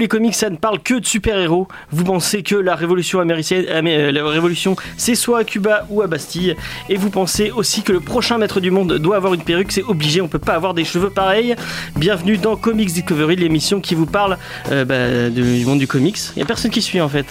[0.00, 1.68] les comics, ça ne parle que de super-héros.
[1.92, 6.06] Vous pensez que la révolution américaine, euh, la révolution, c'est soit à Cuba ou à
[6.06, 6.56] Bastille.
[6.88, 9.82] Et vous pensez aussi que le prochain maître du monde doit avoir une perruque, c'est
[9.84, 11.54] obligé, on peut pas avoir des cheveux pareils.
[11.96, 14.38] Bienvenue dans Comics Discovery, l'émission qui vous parle
[14.72, 16.18] euh, bah, du monde du comics.
[16.34, 17.26] Il y a personne qui suit en fait.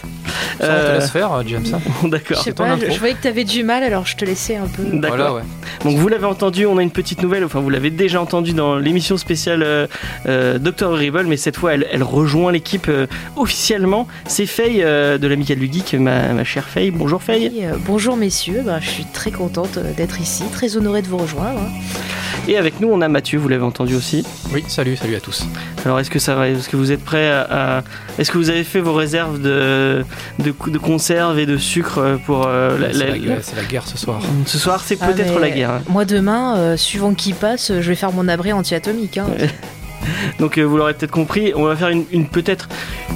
[0.59, 1.65] Ça, on te laisse faire, James.
[1.73, 2.07] hein.
[2.07, 2.37] D'accord.
[2.37, 4.67] Je sais pas, je, je voyais que t'avais du mal, alors je te laissais un
[4.67, 4.83] peu.
[4.83, 5.17] D'accord.
[5.17, 5.41] Voilà, ouais.
[5.83, 8.75] Donc vous l'avez entendu, on a une petite nouvelle, enfin vous l'avez déjà entendu dans
[8.77, 9.87] l'émission spéciale euh,
[10.27, 10.89] euh, Dr.
[10.89, 14.05] Horrible, mais cette fois elle, elle rejoint l'équipe euh, officiellement.
[14.27, 16.91] C'est Faye euh, de l'Amicale du Geek, ma, ma chère Faye.
[16.91, 17.49] Bonjour Faye.
[17.53, 21.17] Oui, euh, bonjour messieurs, Ben, je suis très contente d'être ici, très honorée de vous
[21.17, 21.61] rejoindre.
[21.61, 21.69] hein.
[22.47, 24.25] Et avec nous on a Mathieu, vous l'avez entendu aussi.
[24.53, 25.45] Oui, salut, salut à tous.
[25.85, 27.83] Alors est-ce que ça va Est-ce que vous êtes prêts à, à-
[28.17, 30.03] Est-ce que vous avez fait vos réserves de,
[30.39, 33.63] de, de conserve et de sucre pour euh, la- C'est la- la, guerre- c'est la
[33.63, 34.19] guerre ce soir.
[34.45, 35.69] Ce soir c'est Ah, peut-être la guerre.
[35.71, 35.81] hein.
[35.89, 39.17] Moi demain, euh, suivant qui passe, je vais faire mon abri anti-atomique.
[39.17, 39.27] hein.
[40.39, 42.69] Donc euh, vous l'aurez peut-être compris, on va faire une, une- peut-être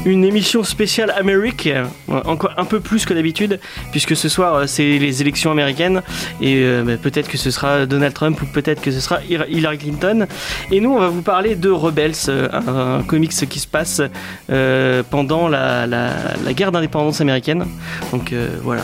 [0.05, 1.85] une émission spéciale Amérique, euh,
[2.25, 3.59] encore un peu plus que d'habitude,
[3.91, 6.01] puisque ce soir euh, c'est les élections américaines
[6.41, 9.77] et euh, bah, peut-être que ce sera Donald Trump ou peut-être que ce sera Hillary
[9.77, 10.27] Clinton.
[10.71, 14.01] Et nous on va vous parler de Rebels, un, un comics qui se passe
[14.49, 16.11] euh, pendant la, la-
[16.43, 17.65] la guerre d'indépendance américaine.
[18.11, 18.83] Donc euh, voilà.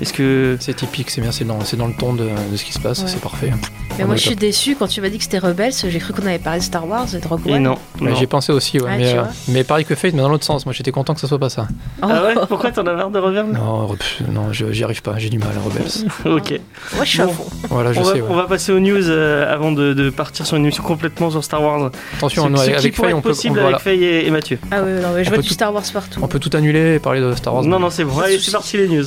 [0.00, 2.64] Est-ce que C'est typique, c'est bien, c'est dans, c'est dans le ton de, de ce
[2.64, 3.08] qui se passe, Ouais.
[3.08, 3.50] c'est parfait.
[3.98, 4.40] Mais moi je suis top.
[4.40, 6.86] déçue quand tu m'as dit que c'était Rebels, j'ai cru qu'on avait parlé de Star
[6.88, 7.62] Wars et de Rogue Et One.
[7.62, 8.14] non, Ouais, non.
[8.16, 10.44] J'y ai pensé aussi, ouais, Ah, mais, euh, mais pareil que Fate, mais dans l'autre
[10.44, 10.66] sens.
[10.66, 11.68] Moi j'étais content que ça soit pas ça.
[12.02, 12.06] Oh.
[12.10, 15.28] Ah ouais Pourquoi t'en as marre de Rebels Non, pff, non j'y arrive pas, j'ai
[15.30, 16.10] du mal à Rebels.
[16.24, 16.60] Ok.
[16.96, 17.44] Moi je suis à fond.
[17.70, 18.20] Voilà, je on, va, sais.
[18.20, 18.26] ouais.
[18.30, 21.44] on va passer aux news euh, avant de, de partir sur une émission complètement sur
[21.44, 21.90] Star Wars.
[22.16, 23.76] Attention, ce, avec qui avec pourrait Faye, être on peut, possible on, voilà.
[23.76, 24.58] avec Faye et, et Mathieu.
[24.70, 26.20] Ah ouais, non, mais je On vois du tout- Star Wars partout.
[26.22, 27.62] on peut tout annuler et parler de Star Wars.
[27.64, 28.40] Non, non, c'est soucis.
[28.40, 29.04] c'est parti les news.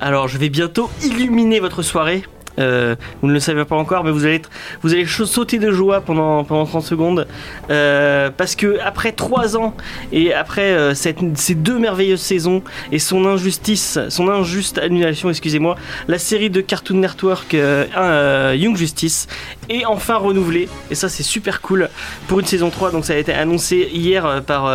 [0.00, 2.22] Alors, je vais bientôt illuminer votre soirée.
[2.58, 4.42] Euh, vous ne le savez pas encore, mais vous allez,
[4.82, 7.26] vous allez sauter de joie pendant, pendant 30 secondes.
[7.70, 9.74] Euh, parce que après 3 ans
[10.12, 12.62] et après euh, ces deux merveilleuses saisons
[12.92, 15.76] et son injustice, son injuste annulation, excusez-moi,
[16.08, 19.26] la série de Cartoon Network Young Justice
[19.68, 20.68] est enfin renouvelée.
[20.90, 21.88] Et ça, c'est super cool
[22.28, 22.90] pour une saison 3.
[22.90, 24.70] Donc, ça a été annoncé hier par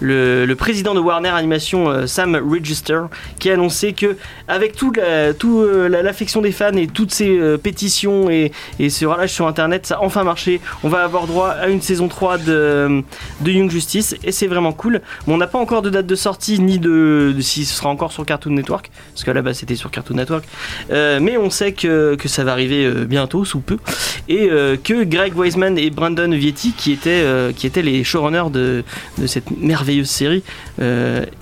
[0.00, 3.02] le, président de Warner Animation, Sam Register,
[3.38, 4.16] qui a annoncé que
[4.48, 8.52] avec toute la- tout, euh, la- l'affection des fans et toutes ces euh, pétitions et,
[8.78, 10.60] et ce relâche sur internet, ça a enfin marché.
[10.84, 13.02] On va avoir droit à une saison 3 de,
[13.44, 15.00] Young Justice et c'est vraiment cool.
[15.26, 18.24] On n'a pas encore de date de sortie ni de, si ce sera encore sur
[18.24, 20.44] Cartoon Network, parce qu'à la base c'était sur Cartoon Network.
[20.92, 23.78] Euh, mais on sait que, que ça va arriver euh, bientôt, sous peu,
[24.28, 24.48] et
[24.84, 28.84] que Greg Wiseman et Brandon Vietti, qui étaient, les showrunners de,
[29.26, 30.42] cette merveilleuse série,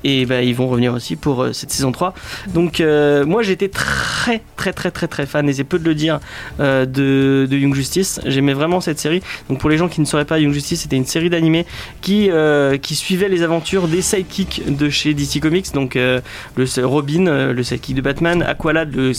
[0.05, 2.15] et bah, ils vont revenir aussi pour cette saison 3.
[2.55, 2.81] Donc
[3.27, 6.21] moi j'étais très très très très très fan, et c'est peu de le dire,
[6.61, 8.21] euh, de, de Young Justice.
[8.25, 9.21] J'aimais vraiment cette série.
[9.49, 11.67] Donc pour les gens qui ne sauraient pas, Young Justice c'était une série d'animés
[12.01, 15.73] qui, euh, qui suivait les aventures des sidekicks de chez DC Comics.
[15.75, 16.21] Donc euh,
[16.57, 19.13] le Robin, le sidekick de Batman, Aqualad, le, le,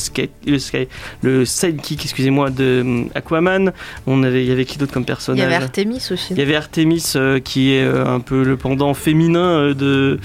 [0.59, 0.87] sky-
[1.21, 3.71] le sidekick, excusez-moi, de hum, Aquaman.
[4.07, 5.45] On avait, il y avait qui d'autre comme Il y personnage?
[5.45, 6.27] Avait Artemis aussi.
[6.33, 7.13] il y avait Artemis
[7.43, 10.19] qui est un peu le pendant féminin de,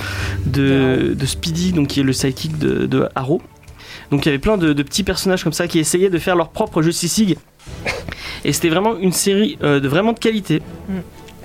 [0.46, 3.40] de, de Speedy, donc qui est le sidekick de, de Arrow.
[4.12, 6.36] Donc il y avait plein de, de petits personnages comme ça qui essayaient de faire
[6.36, 7.38] leur propre Justice League.
[8.44, 10.60] Et c'était vraiment une série euh, de vraiment de qualité.
[10.88, 10.92] Mm.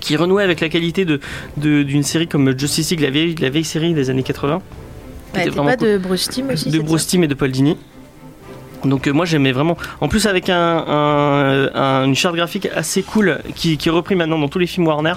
[0.01, 1.19] Qui renouait avec la qualité de-
[1.57, 4.61] d'une série comme Justice League, la vieille, la vieille série des années 80 Ouais,
[5.33, 5.87] était t'es vraiment pas cool.
[5.93, 7.77] de Bruce Timm aussi de Bruce Timm et de Paul Dini.
[8.85, 9.77] Donc euh, moi j'aimais vraiment.
[10.01, 10.55] En plus avec un,
[10.87, 14.67] un- un- une charte graphique assez cool qui, qui est repris maintenant dans tous les
[14.67, 15.13] films Warner.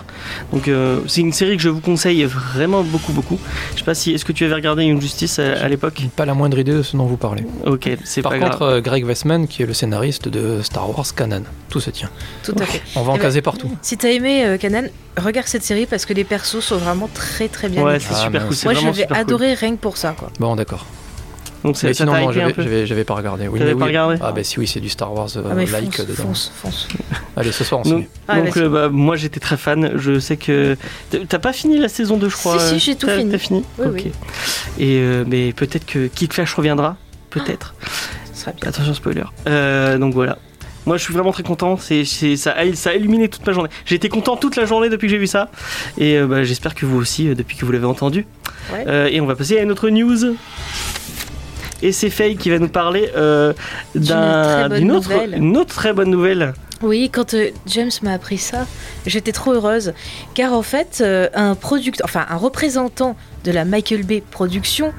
[0.52, 3.38] Donc euh, c'est une série que je vous conseille vraiment beaucoup beaucoup.
[3.74, 6.02] Je sais pas si est-ce que tu avais regardé Young Justice à, à l'époque?
[6.16, 7.44] Pas la moindre idée de ce dont vous parlez.
[7.66, 8.72] Ok, c'est Par pas contre, grave.
[8.74, 12.10] euh, Greg Westman, qui est le scénariste de Star Wars Canon, tout se tient.
[12.44, 12.82] Tout à fait.
[12.96, 13.70] On va en Eh ben, caser partout.
[13.82, 17.48] Si t'as aimé euh, Kanan, regarde cette série parce que les persos sont vraiment très
[17.48, 18.62] très bien Ouais, c'est Ah, super mince.
[18.62, 18.72] cool.
[18.72, 19.16] Moi j'avais super cool.
[19.18, 20.30] adoré rien que pour ça quoi.
[20.38, 20.86] Bon, d'accord.
[21.64, 22.62] Donc c'est- sinon, non, j'avais peu.
[22.62, 23.46] j'avais- j'avais pas regardé.
[23.48, 23.90] Oui, T'avais mais pas oui.
[23.90, 26.22] regardé Ah, bah si, oui, c'est du Star Wars euh, Ah mais like fonce, dedans.
[26.24, 26.88] fonce, fonce.
[27.36, 28.08] Allez, ce soir, on Donc.
[28.28, 28.64] Ah, donc, vas-y.
[28.64, 29.92] euh, bah, moi j'étais très fan.
[29.96, 30.76] Je sais que
[31.28, 32.58] T'as- pas fini la saison 2 je crois.
[32.58, 33.30] Si, si, euh, j'ai tout fini.
[33.30, 33.64] T'as fini.
[33.78, 33.92] Oui, Ok.
[33.94, 34.12] oui.
[34.78, 36.96] Et euh, mais peut-être que Kid Flash reviendra.
[37.30, 37.74] Peut-être.
[38.46, 38.54] Bien.
[38.68, 39.24] Attention spoiler.
[39.48, 40.38] Euh, donc voilà.
[40.86, 43.52] Moi je suis vraiment très content, c'est, c'est- ça, a, ça a illuminé toute ma
[43.52, 43.68] journée.
[43.84, 45.50] J'ai été content toute la journée depuis que j'ai vu ça.
[45.98, 48.24] Et euh, bah, j'espère que vous aussi, euh, depuis que vous l'avez entendu.
[48.72, 48.84] Ouais.
[48.88, 50.36] Euh, et on va passer à une autre news.
[51.82, 53.52] Et c'est Faye qui va nous parler euh,
[53.94, 56.54] d'une autre, très bonne nouvelle.
[56.82, 58.66] Oui, quand euh, James m'a appris ça,
[59.06, 59.92] j'étais trop heureuse.
[60.34, 64.92] Car en fait, euh, un producteur, enfin un représentant de la Michael Bay Production,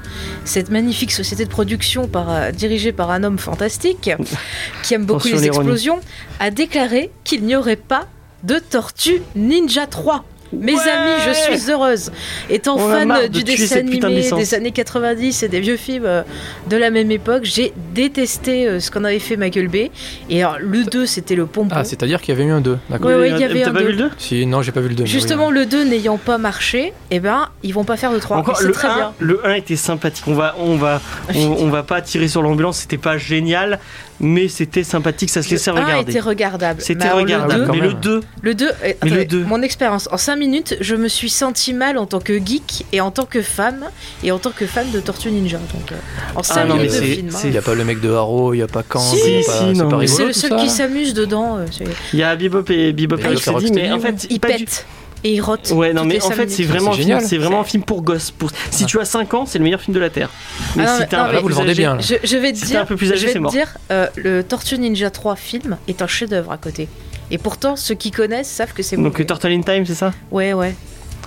[0.44, 4.10] cette magnifique société de production par, dirigée par un homme fantastique
[4.82, 6.00] qui aime beaucoup les explosions,
[6.38, 8.06] a déclaré qu'il n'y aurait pas
[8.44, 10.24] de Tortue Ninja 3.
[10.52, 12.10] Mes Ouais amis, je suis heureuse.
[12.50, 14.38] Étant On fan de du dessin de animé licence.
[14.38, 16.22] des années 90 et des vieux films euh,
[16.68, 19.90] de la même époque, j'ai détesté euh, ce qu'en avait fait Michael Bay.
[20.28, 21.74] Et alors, le 2, c'était le pompon.
[21.74, 23.06] Ah, c'est-à-dire qu'il y avait eu un 2, d'accord.
[23.10, 23.86] Ouais, ouais, il y avait un pas deux.
[23.86, 25.02] vu le 2 Si, non, j'ai pas vu le 2.
[25.04, 25.12] mais oui.
[25.12, 28.36] Justement, le 2 n'ayant pas marché, eh ben, ils vont pas faire le 3.
[28.36, 29.12] Encore, le, très 1, bien.
[29.20, 30.24] le 1 était sympathique.
[30.26, 31.00] On va, on va,
[31.34, 32.78] on, on va pas tirer sur l'ambulance.
[32.78, 33.78] C'était pas génial,
[34.20, 35.30] mais c'était sympathique.
[35.30, 36.10] Ça se laissait Le 1 regarder.
[36.10, 36.80] était regardable.
[36.82, 37.60] C'était regardable.
[37.62, 39.44] Le 2, mais le 2, le 2, euh, Mais le attendez, deux.
[39.44, 43.00] mon expérience, en 5 minutes, je me suis senti mal en tant que geek et
[43.00, 43.84] en tant que femme
[44.22, 45.58] et en tant que fan de Tortue Ninja.
[45.58, 45.96] Donc, euh,
[46.34, 47.28] en 5 Ah minutes de film.
[47.34, 47.38] hein.
[47.44, 49.32] Il y a pas le mec de Haro, il y a pas Kang, Si, il
[49.32, 51.58] y a si, pas- c'est le seul ça qui s'amuse dedans.
[51.58, 51.66] euh,
[52.12, 54.40] il y a Bebop et Bebop Et et Rocksteady, Rocksteady, mais en fait, Il du-
[54.40, 54.86] pète
[55.24, 55.70] et il rote.
[55.72, 57.24] Ouais, non, mais en fait, c'est vraiment, C'est film- génial.
[57.24, 58.32] c'est vraiment un film pour gosses.
[58.32, 58.50] Pour...
[58.72, 58.86] Si Ah.
[58.86, 60.30] tu as 5 ans, c'est le meilleur film de la Terre.
[60.74, 61.98] Mais Ah non, si t'es un, bien.
[62.00, 63.52] Je, je vais te Si dire, un peu plus âgé, je vais c'est te mort.
[63.52, 66.88] dire euh, le Tortue Ninja 3 film est un chef-d'œuvre à côté.
[67.32, 69.24] Et pourtant, ceux qui connaissent savent que c'est Donc mauvais.
[69.26, 70.12] Turtle in Time, c'est ça?
[70.30, 70.74] Ouais, ouais.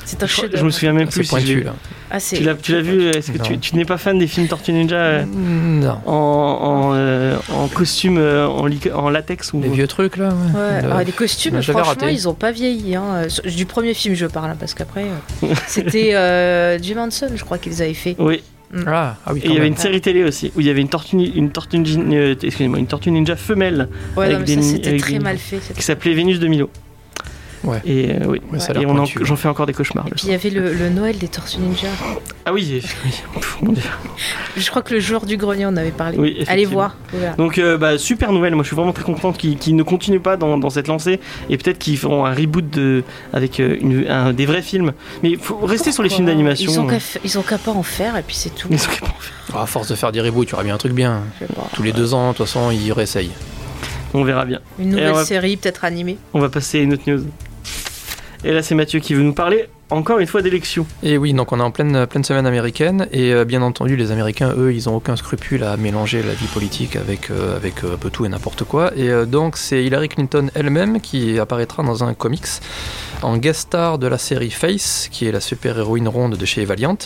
[0.07, 1.29] C'est un je, je me souviens même C'est plus.
[1.29, 1.73] pointu là.
[2.11, 3.59] Ah, c'est- Tu l'as, tu l'as vu Est-ce que tu, Non.
[3.59, 5.97] tu n'es pas fan des films Tortue Ninja euh, Non.
[6.05, 10.59] en, en, euh, en costume, euh, en, latex ou Les vieux trucs là, ouais.
[10.59, 12.11] Ouais, Le- ah, les costumes, franchement, raté.
[12.13, 12.95] ils ont pas vieilli.
[12.95, 13.03] Hein.
[13.45, 15.05] Euh, Du premier film, je parle, hein, parce qu'après,
[15.43, 18.15] euh, c'était euh, Jim Henson, je crois qu'ils avaient fait.
[18.19, 18.43] Oui.
[18.87, 20.81] Ah, ah oui, Et il y avait une série télé aussi où il y avait
[20.81, 23.87] une tortue, une tortue, ninja- euh, excusez-moi, une tortue ninja femelle
[24.17, 25.59] Ouais, Avec non, mais des- ça, c'était avec très des- mal fait.
[25.73, 26.69] qui s'appelait Vénus de Milo.
[27.65, 27.81] Ouais.
[27.85, 28.41] Et euh, oui.
[28.51, 30.05] Ouais, Et en- j'en fais encore des cauchemars.
[30.07, 31.87] Et puis il y avait le, le Noël des Tortues Ninja.
[32.45, 32.81] Ah oui,
[33.61, 33.71] oui.
[34.57, 36.17] Je crois que le jour du grenier, on en avait parlé.
[36.17, 36.95] Oui, Allez voir.
[37.11, 37.33] voilà.
[37.33, 40.37] Donc euh, bah, super nouvelle, moi je suis vraiment très content qu'ils ne continuent pas
[40.37, 41.19] dans, dans cette lancée
[41.49, 43.03] et peut-être qu'ils feront un reboot de,
[43.33, 44.93] avec euh, une- un- des vrais films.
[45.23, 46.71] Mais il faut rester sur les films d'animation.
[46.71, 48.67] Ils ont qu'à fa- ils ont qu'à pas en faire et puis c'est tout.
[48.71, 49.33] Ils ont qu'à pas en faire.
[49.53, 51.21] Ah, à force de faire des reboots, tu auras bien un truc bien.
[51.73, 53.31] Tous les deux ans, de toute façon, ils réessayent.
[54.13, 54.59] On verra bien.
[54.79, 56.17] Une nouvelle va- série, peut-être animée.
[56.33, 57.23] On va passer à une autre news.
[58.45, 60.85] Et là c'est Mathieu qui veut nous parler encore une fois d'élections.
[61.03, 64.11] Et oui, donc on est en pleine, pleine semaine américaine, et euh, bien entendu, les
[64.11, 67.93] Américains, eux, ils ont aucun scrupule à mélanger la vie politique avec, euh, avec euh,
[67.93, 68.91] un peu tout et n'importe quoi.
[68.95, 72.45] Et euh, donc, c'est Hillary Clinton elle-même qui apparaîtra dans un comics
[73.21, 76.97] en guest star de la série Face, qui est la super-héroïne ronde de chez Valiant.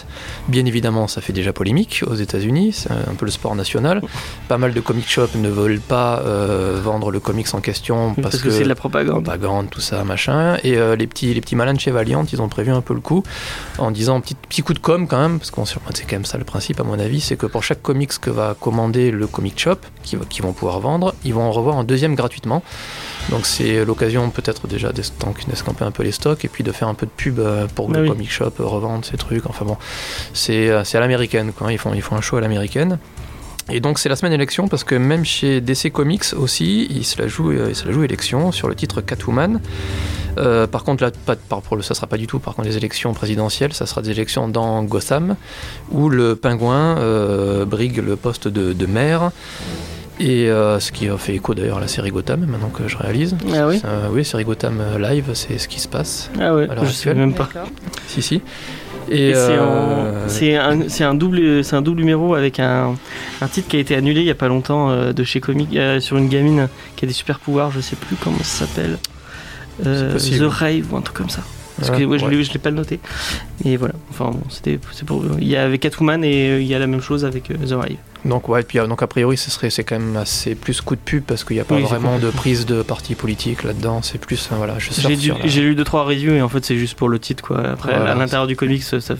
[0.47, 4.01] Bien évidemment, ça fait déjà polémique aux États-Unis, c'est un peu le sport national.
[4.47, 8.31] Pas mal de comic shops ne veulent pas euh, vendre le comics en question parce,
[8.31, 9.23] Parce, que, c'est de la propagande.
[9.23, 10.57] propagande, tout ça, machin.
[10.63, 12.93] Et euh, les, petits, les petits malins de chez Valiant, ils ont prévu un peu
[12.93, 13.23] le coup
[13.77, 16.37] en disant petit, petit coup de com quand même, parce qu'on c'est quand même ça
[16.37, 19.59] le principe à mon avis, c'est que pour chaque comics que va commander le comic
[19.59, 22.63] shop, qui, qui vont pouvoir vendre, ils vont en revoir un deuxième gratuitement.
[23.29, 26.93] Donc c'est l'occasion peut-être déjà d'escamper un peu les stocks et puis de faire un
[26.95, 28.09] peu de pub euh, pour Bah le oui.
[28.09, 29.45] comic shop euh, revende ces trucs.
[29.45, 29.77] Enfin bon,
[30.33, 31.71] c'est euh, à l'américaine, quoi.
[31.71, 32.97] Ils font, ils font un show à l'américaine.
[33.71, 37.21] Et donc c'est la semaine élection parce que même chez DC Comics aussi, ils se
[37.21, 39.61] la jouent, ils se la jouent élection sur le titre Catwoman.
[40.39, 42.67] Euh, par contre là, pas, par, pour le, ça sera pas du tout par contre
[42.67, 45.35] les élections présidentielles, ça sera des élections dans Gotham
[45.91, 49.31] où le pingouin euh, brigue le poste de, de maire.
[50.19, 52.97] Et euh, ce qui a fait écho d'ailleurs à la série Gotham, maintenant que je
[52.97, 53.37] réalise.
[53.53, 56.29] Ah oui Euh, oui, série Gotham euh, live, c'est ce qui se passe.
[56.39, 57.17] Ah ouais, Alors, je sais actuel.
[57.27, 57.49] même pas.
[58.07, 58.41] Si, si.
[59.11, 62.95] Et euh, c'est un, double, c'est un double numéro avec un,
[63.41, 65.75] un titre qui a été annulé il y a pas longtemps euh, de chez Comic
[65.75, 68.97] euh, sur une gamine qui a des super pouvoirs, je sais plus comment ça s'appelle.
[69.85, 70.17] Euh.
[70.17, 71.41] The Rave ou un truc comme ça.
[71.79, 72.35] Parce que ouais, je ouais.
[72.35, 72.99] l'ai pas noté.
[73.63, 73.93] Et voilà.
[74.09, 75.23] Enfin bon, c'était pour.
[75.39, 77.55] Il y a avec Catwoman et euh, il y a la même chose avec euh,
[77.55, 77.95] The Rave.
[78.25, 80.95] Donc ouais, puis euh, donc a priori ce serait c'est quand même assez plus coup
[80.95, 84.01] de pub parce qu'il n'y a pas Oui, vraiment de prise de parti politique là-dedans.
[84.01, 84.89] C'est plus euh, voilà, je
[85.45, 87.59] J'ai la- lu deux trois reviews et en fait c'est juste pour le titre quoi.
[87.59, 88.11] Après Voilà.
[88.11, 89.15] à l'intérieur du comics, ça, ça-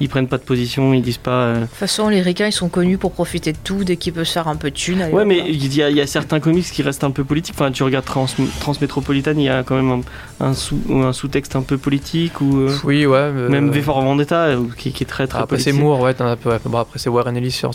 [0.00, 1.30] ils prennent pas de position, ils disent pas.
[1.30, 4.12] euh, De toute façon, les ricains, ils sont connus pour profiter de tout dès qu'ils
[4.12, 5.02] peuvent se faire un peu de thunes.
[5.02, 7.24] allez, Ouais, mais il y, a, il y a certains comics qui restent un peu
[7.24, 7.54] politiques.
[7.58, 8.26] Enfin, tu regardes Trans,
[8.60, 10.02] Transmétropolitan, il y a quand même
[10.40, 13.16] un, un sous, un sous-texte un peu politique ou euh, Oui, ouais.
[13.16, 15.72] euh, même V for Vendetta qui, qui est très très Après c'est.
[15.72, 17.72] Moore, ouais, t'en as peu- ouais, bon, après c'est Warren Ellis sur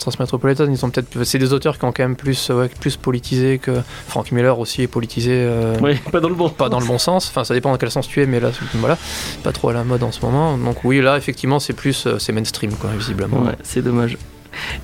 [0.66, 3.58] Transmetropolitan, ils sont peut-être c'est des auteurs qui ont quand même plus ouais, plus politisé
[3.58, 3.72] que
[4.08, 6.48] Frank Miller aussi est politisé euh, Ouais, pas dans le bon.
[6.48, 8.50] pas dans le bon sens, enfin ça dépend dans quel sens tu es mais là
[8.74, 8.98] voilà,
[9.42, 10.56] pas trop à la mode en ce moment.
[10.58, 13.42] Donc oui, là effectivement, c'est plus euh, c'est mainstream quoi visiblement.
[13.42, 14.16] Ouais, c'est dommage.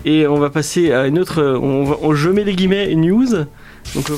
[0.07, 1.43] Et on va passer à une autre.
[1.43, 3.27] euh, On va, on- je mets les guillemets news.
[3.95, 4.11] Donc,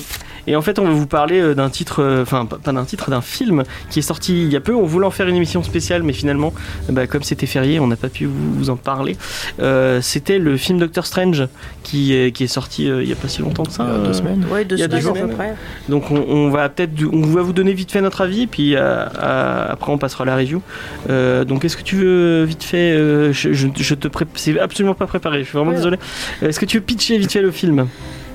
[0.46, 3.10] Et en fait, on va vous parler euh, d'un titre, euh, enfin pas d'un titre,
[3.10, 4.74] d'un film qui est sorti il y a peu.
[4.74, 6.52] On voulait en faire une émission spéciale, mais finalement,
[6.88, 9.16] bah, comme c'était férié, on n'a pas pu vous, en parler.
[9.60, 11.46] Euh, c'était le film Doctor Strange
[11.82, 13.86] qui est, qui est sorti euh, il y a pas si longtemps que ça.
[13.88, 14.44] Il y a deux semaines.
[14.50, 15.54] Ouais, deux Il y a deux semaines à peu près.
[15.88, 19.92] Donc on, on va peut-être, on va vous donner vite fait notre avis, puis après
[19.92, 20.62] on passera à la review.
[21.08, 24.58] Euh, donc est-ce que tu veux vite fait, euh, je, je- je te pré- c'est
[24.58, 25.76] absolument pas préparé, je suis vraiment Ouais.
[25.76, 25.98] désolé.
[26.42, 27.86] Est-ce que tu veux pitcher vite fait le film?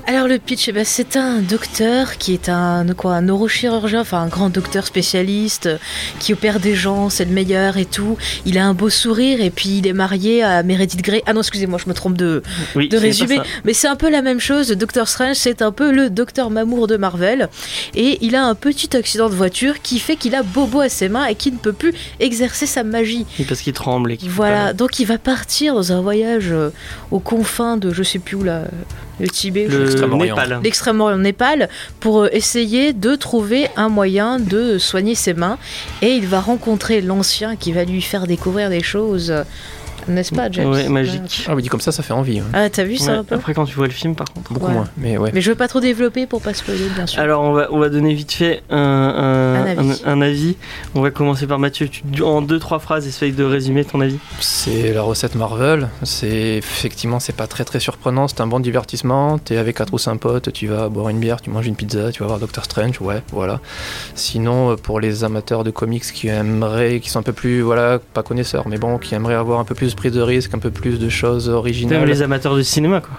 [0.08, 4.20] Alors le pitch, eh ben, c'est un docteur qui est un quoi, un neurochirurgien, enfin
[4.22, 5.78] un grand docteur spécialiste euh,
[6.20, 8.16] qui opère des gens, c'est le meilleur et tout.
[8.44, 11.24] Il a un beau sourire et puis il est marié à Meredith Grey.
[11.26, 12.44] Ah non, excusez-moi, je me trompe de,
[12.76, 12.88] Oui.
[12.92, 14.68] résumé, mais c'est un peu la même chose.
[14.68, 17.48] Doctor Strange, c'est un peu le Docteur Mamour de Marvel
[17.96, 21.08] et il a un petit accident de voiture qui fait qu'il a bobo à ses
[21.08, 23.26] mains et qu'il ne peut plus exercer sa magie.
[23.40, 26.70] Oui, parce qu'il tremble et qu'il Voilà, donc il va partir dans un voyage euh,
[27.10, 28.66] aux confins de je sais plus où là,
[29.20, 29.84] le Tibet, le
[30.62, 31.16] l'extrême-orient.
[31.18, 31.68] Népal.
[32.00, 35.58] pour euh, essayer de trouver un moyen de soigner ses mains.
[36.02, 39.44] Et il va rencontrer l'ancien qui va lui faire découvrir des choses euh,
[40.08, 41.44] n'est-ce pas James Ouais, magique.
[41.48, 42.40] Ah oui, dit comme ça, ça fait envie.
[42.40, 42.46] ouais.
[42.52, 44.52] Ah t'as vu ça Ouais, un peu après quand tu vois le film par contre.
[44.52, 44.72] Beaucoup Ouais.
[44.72, 45.30] moins, mais ouais.
[45.34, 47.20] Mais je veux pas trop développer pour pas spoiler bien sûr.
[47.20, 50.02] Alors on va, on va donner vite fait un, un, Un avis.
[50.04, 50.56] un- un avis.
[50.94, 51.88] On va commencer par Mathieu.
[51.88, 54.18] Tu, en deux trois phrases, essaye de résumer ton avis.
[54.40, 55.88] C'est la recette Marvel.
[56.02, 58.28] C'est effectivement, c'est pas très très surprenant.
[58.28, 59.38] C'est un bon divertissement.
[59.38, 62.12] T'es avec quatre ou cinq potes, tu vas boire une bière, tu manges une pizza,
[62.12, 63.00] tu vas voir Doctor Strange.
[63.00, 63.60] Ouais, voilà.
[64.14, 67.98] Sinon, euh, pour les amateurs de comics qui aimeraient, qui sont un peu plus, voilà,
[68.14, 70.58] pas connaisseurs, mais bon, qui aimeraient avoir un peu plus de prise de risque, un
[70.60, 72.06] peu plus de choses originales.
[72.06, 73.14] les amateurs de cinéma quoi.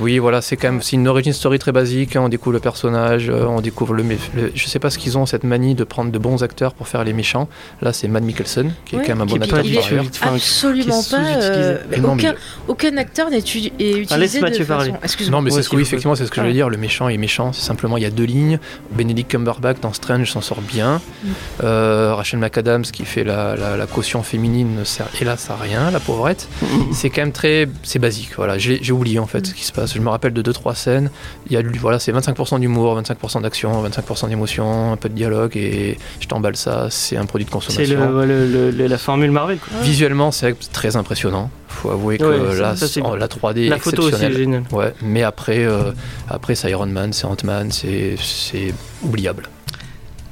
[0.00, 2.16] Oui, voilà, c'est quand même c'est une origin story très basique.
[2.16, 4.02] hein, On découvre le personnage, euh, on découvre le,
[4.34, 6.88] le- Je sais pas ce qu'ils ont cette manie de prendre de bons acteurs pour
[6.88, 7.48] faire les méchants.
[7.82, 9.78] Là, c'est Matt Mikkelsen qui Ouais, est quand même un bon acteur pas il est-
[9.78, 11.16] Absolument qui pas.
[11.42, 12.34] euh, mais aucun,
[12.68, 14.90] aucun acteur n'est uti- est utilisé laisse de Mathieu façon.
[14.90, 14.92] parler.
[15.02, 15.38] Excuse-moi.
[15.38, 16.46] Non, mais c'est ce que, oui, effectivement, c'est ce que je Ah.
[16.46, 16.68] veux dire.
[16.68, 17.52] Le méchant est méchant.
[17.52, 18.58] C'est simplement, il y a deux lignes.
[18.92, 21.00] Benedict Cumberbatch dans Strange s'en sort bien.
[21.24, 21.28] Mm.
[21.64, 25.90] Euh, Rachel McAdams qui fait la, la- la caution féminine ne sert hélas à rien,
[25.90, 26.48] la pauvrette.
[26.92, 28.30] C'est quand même très, c'est basique.
[28.36, 29.44] Voilà, j'ai j'ai oublié en fait Mm.
[29.44, 29.94] ce qui se passe.
[29.94, 31.10] Je me rappelle de deux trois scènes.
[31.46, 35.56] Il y a, voilà, c'est 25% d'humour, 25% d'action, 25% d'émotion, un peu de dialogue
[35.56, 36.88] et je t'emballe ça.
[36.90, 38.10] C'est un produit de C'est consommation.
[38.20, 39.80] le- le- le- la formule Marvel quoi.
[39.82, 41.50] Visuellement, c'est très impressionnant.
[41.68, 44.64] Faut avouer que Ouais, là, ça, c'est- la 3D est La photo aussi est géniale.
[44.72, 45.92] Ouais, mais après, euh,
[46.28, 49.48] après c'est Iron Man, c'est Ant-Man, c'est c'est oubliable.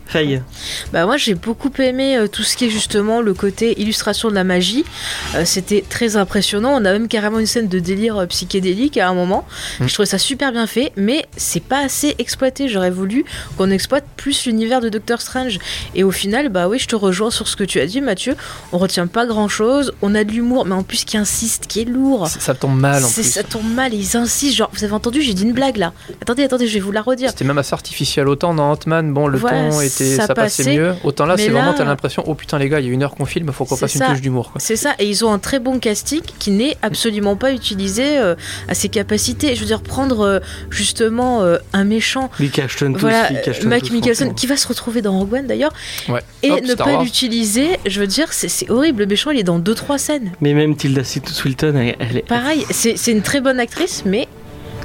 [0.09, 0.43] Faye.
[0.93, 4.35] Bah moi j'ai beaucoup aimé euh, tout ce qui est justement le côté illustration de
[4.35, 4.85] la magie.
[5.35, 6.71] Euh, C'était très impressionnant.
[6.73, 9.45] On a même carrément une scène de délire euh, psychédélique à un moment.
[9.81, 9.87] Mm.
[9.87, 12.69] Je trouvais ça super bien fait, mais c'est pas assez exploité.
[12.69, 13.27] J'aurais voulu
[13.59, 15.59] qu'on exploite plus l'univers de Doctor Strange.
[15.95, 18.35] Et au final, bah oui, je te rejoins sur ce que tu as dit, Mathieu.
[18.73, 19.93] On retient pas grand chose.
[20.01, 22.29] On a de l'humour, mais en plus qui insiste, qui est lourd.
[22.29, 23.23] Ça tombe mal en plus.
[23.25, 24.57] Ça tombe mal, ils insistent.
[24.57, 25.93] Genre, vous avez entendu, j'ai dit une blague là.
[26.23, 27.29] Attendez, attendez, je vais vous la redire.
[27.29, 28.27] C'était même assez artificiel.
[28.29, 30.95] Autant dans Ant-Man, bon, le ton était, ça ça, passait passait, mieux.
[31.05, 33.15] Autant là, c'est vraiment, t'as l'impression, oh putain, les gars, il y a une heure
[33.15, 34.53] qu'on filme, faut qu'on fasse une touche d'humour.
[34.53, 34.61] quoi.
[34.61, 38.35] C'est ça, et ils ont un très bon casting qui n'est absolument pas utilisé euh,
[38.69, 39.55] à ses capacités.
[39.55, 40.39] Je veux dire, prendre euh,
[40.71, 44.35] justement euh, un méchant, Lui Ashton voilà, Mikkelsen, franchement.
[44.35, 45.73] qui va se retrouver dans Rogue One d'ailleurs,
[46.09, 46.21] Ouais.
[46.43, 49.01] et Hop, ne Star pas l'utiliser, je veux dire, c'est horrible.
[49.01, 50.33] Le méchant, il est dans 2-3 scènes.
[50.41, 52.27] Mais même Tilda Swinton, elle, elle est.
[52.27, 54.29] Pareil, c'est c'est une très bonne actrice, mais.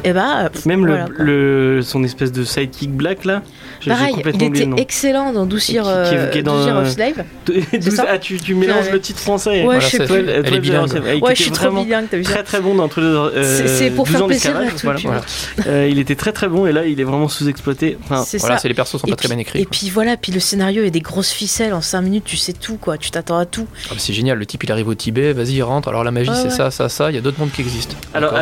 [0.05, 3.41] Eh bah, pff, Même voilà, le, son espèce de sidekick black là,
[3.89, 7.23] Pareil, il était excellent dans Doucir, euh, of Slave.
[8.07, 9.49] Ah, tu, tu mélanges le titre français.
[9.51, 10.15] Ouais, Voilà, je sais plus.
[10.17, 10.87] elle est Twelve bilingue.
[10.91, 12.61] Years, ouais, qui Ouais, était je suis trop vraiment bilingue, t'as vu ça Très très
[12.61, 13.05] bon dans tous les.
[13.05, 15.67] euh, C'est- pour 12 faire plaisir à.
[15.67, 17.97] Euh, il était très très bon et là il est vraiment sous-exploité.
[18.07, 19.61] Voilà, les persos sont pas très puis- bien écrits.
[19.61, 21.73] Et puis voilà, puis le scénario est des grosses ficelles.
[21.73, 22.97] En 5 minutes, tu sais tout, quoi.
[22.97, 23.67] Tu t'attends à tout.
[23.89, 25.87] Ah, c'est génial, le type il arrive au Tibet, vas-y, il rentre.
[25.87, 27.11] Alors la magie, Ouais, c'est ça, ça, ça.
[27.11, 27.95] Il y a d'autres mondes qui existent.
[28.13, 28.33] alors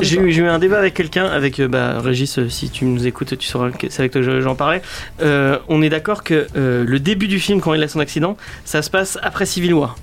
[0.00, 3.70] j'ai eu, un débat avec quelqu'un, avec bah, Régis, si tu nous écoutes, tu sauras
[3.70, 4.54] que c'est avec toi que je- j'en
[5.22, 8.36] Euh, on est d'accord que euh, le début du film, quand il a son accident,
[8.64, 9.96] ça se passe après Civil War.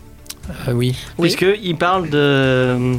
[0.65, 0.95] Ah oui.
[1.17, 1.27] Oui.
[1.27, 2.93] Puisque il parle de,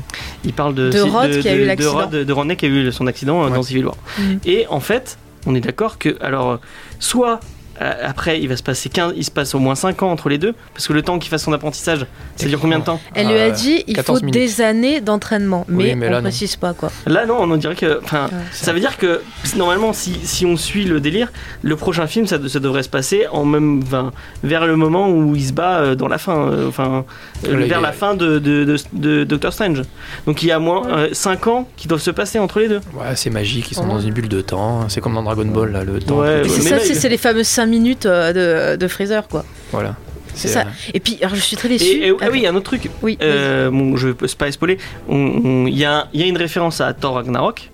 [0.45, 1.93] il parle de, De Rod qui a eu de- l'accident.
[1.95, 3.55] de Rod- de Rodney qui a eu son accident euh, Ouais.
[3.57, 3.97] dans Civil War.
[4.19, 4.41] Mhm.
[4.45, 6.57] Et en fait, on est d'accord que, alors, euh,
[6.99, 7.37] soit euh,
[7.81, 10.39] après, il va se passer 15, il se passe au moins 5 ans entre les
[10.39, 12.07] deux, parce que le temps qu'il fasse son apprentissage,
[12.37, 13.53] ça dure combien de temps Elle Ah, lui a ouais.
[13.53, 14.35] dit il faut 14 minutes.
[14.35, 16.21] des années d'entraînement, mais, Oui, mais on non.
[16.23, 16.91] précise pas quoi.
[17.07, 18.39] Là, non, on dirait que, enfin, Ouais.
[18.53, 19.21] ça veut dire que
[19.57, 21.31] normalement, si, si on suit le délire,
[21.63, 25.35] le prochain film, ça, ça devrait se passer en même, enfin, vers le moment où
[25.37, 27.05] il se bat euh, dans la fin, euh, enfin,
[27.47, 29.83] euh, il vers la fin de, de, de- de Doctor Strange.
[30.27, 32.81] Donc il y a moins 5 ans qui doivent se passer entre les deux.
[32.95, 33.89] Ouais, c'est magique, ils sont Ouais.
[33.89, 34.89] dans une bulle de temps.
[34.89, 36.23] C'est comme dans Dragon Ball, là, le temps.
[36.49, 39.45] C'est ça, c'est les fameuses 5 minutes euh, de, de Freezer quoi.
[39.73, 39.95] Voilà.
[40.35, 40.61] C'est ça.
[40.61, 41.85] euh, Et puis, alors je suis très déçue.
[41.85, 42.33] Et, et- ah Attends.
[42.33, 42.89] oui, un autre truc.
[43.03, 44.79] Oui, Euh, bon, je peux pas spoiler.
[45.11, 47.71] Il y, a, il y a une référence à Thor Ragnarok.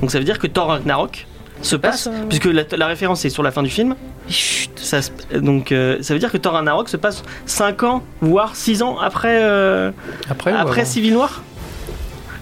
[0.00, 1.26] Donc ça veut dire que Thor Ragnarok,
[1.60, 3.94] se passe, passe, euh, puisque la, la référence est sur la fin du film.
[4.28, 4.70] Chut.
[4.76, 8.56] Ça, se- donc euh, ça veut dire que Thor Ragnarok se passe 5 ans, voire
[8.56, 9.92] 6 ans après, euh,
[10.28, 11.40] Après, après Civil War?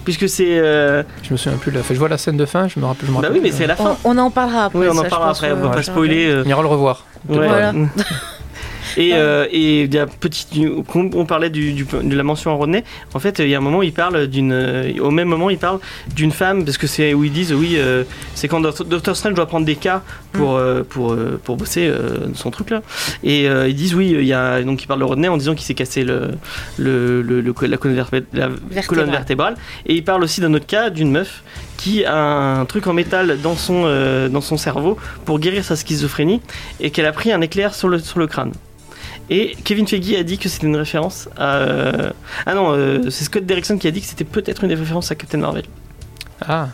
[0.03, 0.57] Puisque c'est.
[0.59, 1.93] euh, Je me souviens plus de la fin.
[1.93, 3.05] Je vois la scène de fin, je me rappelle.
[3.07, 3.97] Je me Bah rappelle oui, mais c'est à la fin.
[4.03, 4.79] On, on en parlera après.
[4.79, 6.27] Oui, on ça, en parlera après, on va pas spoiler.
[6.27, 7.05] euh, On ira le revoir.
[7.29, 7.47] Ouais.
[7.47, 7.73] Voilà.
[8.97, 10.47] Et euh, et il y a petit,
[10.93, 12.83] on parlait du, du- de la mention en Rodney.
[13.13, 15.57] En fait, il y a un moment, il parle d'une, euh, au même moment, il
[15.57, 15.79] parle
[16.15, 18.03] d'une femme parce que c'est où ils disent oui, euh,
[18.35, 20.01] c'est quand Doctor Strange doit prendre des cas
[20.33, 22.81] pour euh, pour pour bosser euh, son truc là.
[23.23, 25.65] Et ils disent oui, il y a donc il parle de Rodney en disant qu'il
[25.65, 26.31] s'est cassé le
[26.77, 28.25] le, le- le- la colonne vertébrale,
[28.73, 29.55] la colonne vertébrale.
[29.85, 31.43] Et il parle aussi d'un autre cas d'une meuf
[31.77, 35.75] qui a un truc en métal dans son euh, dans son cerveau pour guérir sa
[35.75, 36.41] schizophrénie
[36.79, 38.51] et qu'elle a pris un éclair sur le sur le crâne.
[39.33, 41.55] Et Kevin Feige a dit que c'était une référence à.
[41.59, 42.11] euh,
[42.45, 45.15] Ah non, euh, c'est Scott Derrickson qui a dit que c'était peut-être une référence à
[45.15, 45.63] Captain Marvel.
[46.41, 46.67] Ah,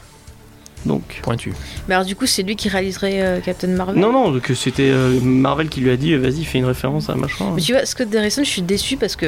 [0.88, 1.20] Donc.
[1.22, 1.54] pointu.
[1.88, 4.00] Mais alors, du coup, c'est lui qui réaliserait euh, Captain Marvel?
[4.00, 7.10] Non, non, que c'était euh, Marvel qui lui a dit euh, vas-y, fais une référence
[7.10, 7.46] à machin.
[7.56, 9.28] Mais tu vois, Scott Derrickson, je suis déçu parce que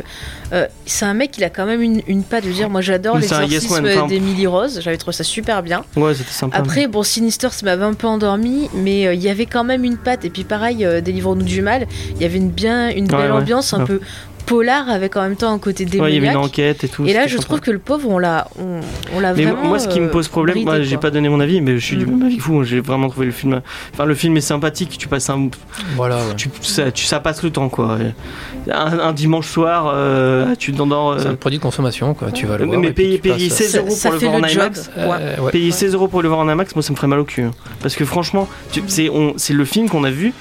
[0.53, 3.17] euh, c'est un mec, il a quand même une, une patte de dire Moi j'adore
[3.17, 3.67] un yes
[4.07, 5.83] d'Emily Rose, j'avais trouvé ça super bien.
[5.95, 6.57] Ouais, c'était sympa.
[6.57, 9.83] Après, bon, Sinister, ça m'avait un peu endormi, mais euh, il y avait quand même
[9.83, 10.25] une patte.
[10.25, 13.31] Et puis pareil, euh, Délivrons-nous du mal, il y avait une, bien, une Ouais, belle
[13.31, 13.85] ouais, ambiance, un ouais.
[13.85, 13.99] peu
[14.49, 16.33] polar avec en même temps un côté Ouais, il y avait démoniaque.
[16.33, 17.05] une enquête et tout.
[17.05, 17.43] et là, je sympa.
[17.45, 18.81] trouve que le pauvre, on l'a, on,
[19.15, 19.63] on l'a Mais vraiment.
[19.69, 21.77] moi, ce qui me euh, pose problème, bridé, moi, j'ai pas donné mon avis, mais
[21.77, 22.09] je suis du Mm.
[22.11, 22.63] même avis que vous.
[22.63, 23.61] J'ai vraiment trouvé le film.
[23.93, 24.97] Enfin, le film est sympathique.
[24.97, 25.49] Tu passes un,
[25.95, 26.35] Voilà, ouais.
[26.35, 27.97] tu, ça, tu- ça passe le temps, quoi.
[28.71, 31.19] Un, un dimanche soir, euh, tu t'endors.
[31.19, 32.31] C'est euh, un produit de consommation, quoi.
[32.31, 32.81] Tu vas le Mais- voir.
[32.81, 34.43] mais payer- tu passes- payer 16 Ça, euros pour le voir en.
[34.47, 34.91] IMAX.
[34.97, 35.49] Euh.
[35.51, 37.43] Payer 16 euros pour le voir en IMAX, moi ça me ferait mal au cul.
[37.43, 37.51] hein.
[37.81, 40.33] Parce que franchement, tu- c'est on- c'est le film qu'on a vu,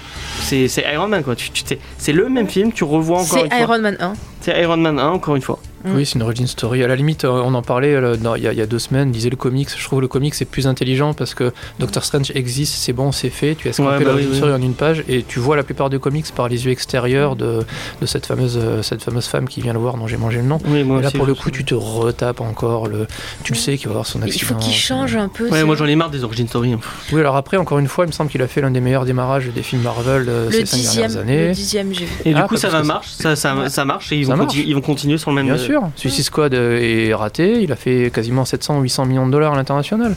[0.42, 1.36] c'est c'est Iron Man quoi.
[1.36, 3.58] Tu, tu sais, c'est le même film, tu revois encore C'est une fois.
[3.60, 4.14] Iron Man 1.
[4.40, 5.58] C'est Iron Man 1 encore une fois.
[5.84, 6.82] Oui, c'est une origin story.
[6.82, 8.78] À la limite, euh, on en parlait euh, il y, a- il y a deux
[8.78, 9.68] semaines, disait le comics.
[9.76, 13.30] Je trouve le comics c'est plus intelligent parce que Doctor Strange existe, c'est bon, c'est
[13.30, 13.54] fait.
[13.54, 15.62] Tu as escampé Ouais, bah l'origin oui, story en une page et tu vois la
[15.62, 17.64] plupart des comics par les yeux extérieurs de,
[18.00, 20.44] de cette, fameuse, euh, cette fameuse femme qui vient le voir, dont j'ai mangé le
[20.44, 20.58] nom.
[20.66, 22.86] Oui, moi Et là, aussi, pour le coup, tu te retapes encore.
[22.88, 23.06] Le...
[23.44, 24.46] Tu le sais qu'il va avoir son Il accident.
[24.46, 25.48] faut qu'il change un peu.
[25.48, 26.72] Ouais, moi j'en ai marre des origin story.
[26.72, 26.80] hein.
[27.12, 29.04] Oui, alors après, encore une fois, il me semble qu'il a fait l'un des meilleurs
[29.04, 31.52] démarrages des films Marvel le ces cinq dixième, dernières le années.
[31.52, 32.12] dixième, j'ai vu.
[32.24, 33.68] Et du Ah, coup ça va marche, ça, ça, Ouais.
[33.68, 34.48] ça marche et ils vont, marche.
[34.48, 35.46] continuer, ils vont continuer sur le même.
[35.46, 39.26] Bien sûr, Suicide Squad euh, est raté, il a fait quasiment 700 ou 800 millions
[39.26, 40.16] de dollars à l'international.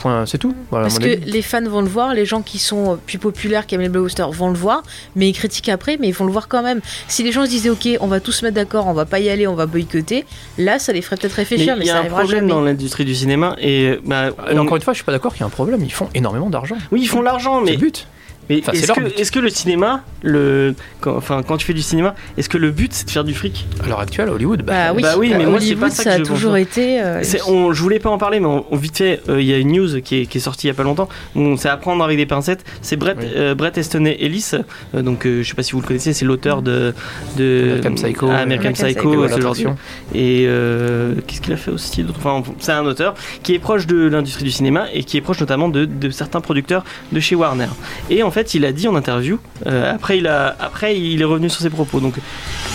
[0.00, 0.54] Point, c'est tout.
[0.70, 1.30] Voilà, Parce que avis.
[1.30, 3.88] les fans vont le voir, les gens qui sont euh, plus populaires, qui aiment les
[3.88, 4.82] blockbusters vont le voir,
[5.16, 6.80] mais ils critiquent après, mais ils vont le voir quand même.
[7.08, 9.20] Si les gens se disaient, ok, on va tous se mettre d'accord, on va pas
[9.20, 10.24] y aller, on va boycotter,
[10.58, 12.48] là, ça les ferait peut-être Mais réfléchir, mais, il y ça a un problème jamais.
[12.48, 15.40] dans l'industrie du cinéma et bah, on- encore une fois, je suis pas d'accord qu'il
[15.40, 15.82] y a un problème.
[15.84, 16.76] Ils font énormément d'argent.
[16.92, 18.06] oui ils font l'argent C'est mais le but.
[18.50, 22.48] Mais Enfin, est-ce que, le cinéma, le, quand, enfin, quand tu fais du cinéma, est-ce
[22.48, 23.64] que le but c'est de faire du fric?
[23.82, 25.90] À l'heure actuelle, à Hollywood, bah, Bah oui, Bah oui, mais moi, c'est Hollywood, pas
[25.90, 26.28] ça que ça a je pense.
[26.36, 27.00] toujours été.
[27.00, 29.54] euh, on, Je voulais pas en parler, mais on, on- vite fait, euh, il y
[29.54, 31.08] a une news qui est, qui est sortie il y a pas longtemps.
[31.36, 32.64] On c'est à prendre avec des pincettes.
[32.82, 33.26] C'est Brett, Oui.
[33.36, 34.50] euh, Brett Easton Ellis,
[34.94, 36.92] euh, donc euh, je sais pas si vous le connaissez, c'est l'auteur de,
[37.36, 39.76] de American Psycho, Ah, American, American Psycho, ce genre de- traduction.
[40.14, 44.08] Et euh, qu'est-ce qu'il a fait aussi Enfin, c'est un auteur qui est proche de
[44.08, 47.68] l'industrie du cinéma et qui est proche notamment de, de certains producteurs de chez Warner.
[48.10, 51.24] Et en fait, il a dit en interview, euh, après, il a, après il est
[51.24, 52.00] revenu sur ses propos.
[52.00, 52.14] Donc,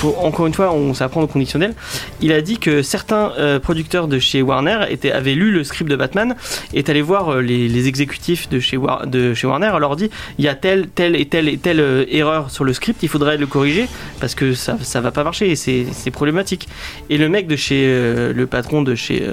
[0.03, 1.73] encore une fois, on s'apprend au conditionnel.
[2.21, 5.95] Il a dit que certains euh, producteurs de chez Warner avaient lu le script de
[5.95, 6.35] Batman
[6.73, 9.71] est allé voir euh, les, exécutifs de chez, Warner.
[9.79, 13.03] Leur dit il y a telle, telle et telle et telle erreur sur le script,
[13.03, 13.87] il faudrait le corriger
[14.19, 16.67] parce que ça, ça va pas marcher et c'est problématique.
[17.09, 19.23] Et le mec de chez le patron de chez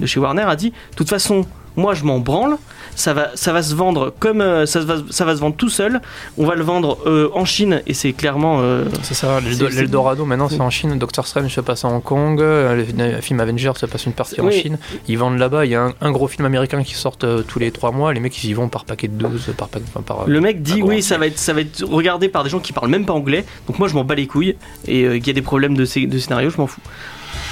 [0.00, 2.56] de chez Warner a dit de toute façon moi je m'en branle
[2.94, 5.68] ça va ça va se vendre comme euh, ça va ça va se vendre tout
[5.68, 6.00] seul.
[6.38, 10.48] On va le vendre euh, en Chine et c'est clairement euh, C'est ça, l'Eldorado maintenant
[10.48, 13.86] c'est en Chine, Doctor Strange se passe à Hong Kong, euh, le film Avengers se
[13.86, 14.50] passe une partie en.
[14.50, 14.78] Chine,
[15.08, 17.70] ils vendent là-bas, il y a un, un gros film américain qui sort tous les
[17.70, 20.26] 3 mois, les mecs ils y vont par paquet de 12, par paquet enfin, par...
[20.26, 22.72] le mec dit oui ça va être ça va être regardé par des gens qui
[22.72, 23.44] parlent même pas anglais.
[23.66, 24.56] Donc moi je m'en bats les couilles.
[24.86, 26.80] Et qu'il y a des problèmes de scénario je m'en fous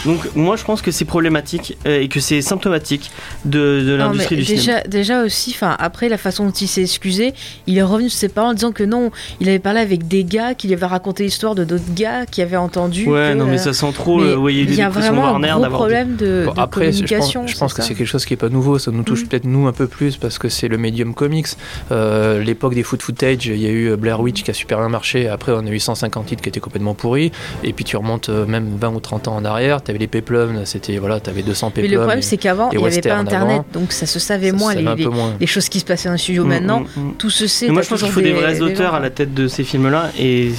[0.04, 3.10] donc moi je pense que c'est problématique euh, et que c'est symptomatique
[3.44, 7.34] de, l'industrie du cinéma déjà, déjà aussi, enfin après la façon dont il s'est excusé,
[7.66, 9.10] il est revenu sur ses parents en disant que non,
[9.40, 12.56] il avait parlé avec des gars, qu'il avait raconté l'histoire de d'autres gars qui avaient
[12.56, 13.06] entendu.
[13.06, 15.58] ouais que, non mais euh, ça sent trop euh, ouais, il y a vraiment un
[15.58, 17.46] gros problème de, Bon, de après, je pense, communication.
[17.46, 19.28] je pense que c'est quelque chose qui est pas nouveau, ça nous touche Mm.
[19.28, 21.46] peut-être nous un peu plus parce que c'est le médium comics.
[21.90, 24.88] Euh, L'époque des foot footage, il y a eu Blair Witch qui a super bien
[24.88, 27.32] marché, après on a eu 150 titres qui étaient complètement pourris,
[27.64, 30.98] et puis tu remontes même 20 ou 30 ans en arrière, t'avais les Peplum, c'était
[30.98, 31.92] voilà, t'avais 200 Mais Peplum.
[31.92, 33.66] le problème, c'est qu'avant, il n'y avait pas Internet, avant.
[33.72, 35.34] donc ça se savait ça se moins savait les, un peu les- moins.
[35.40, 36.80] les choses qui se passaient dans le studio Mm, maintenant.
[36.80, 37.14] mm, mm.
[37.18, 37.66] Tout se sait.
[37.66, 38.96] Mais moi je pense qu'il faut des, des vrais des auteurs gens.
[38.98, 40.52] à la tête de ces films-là et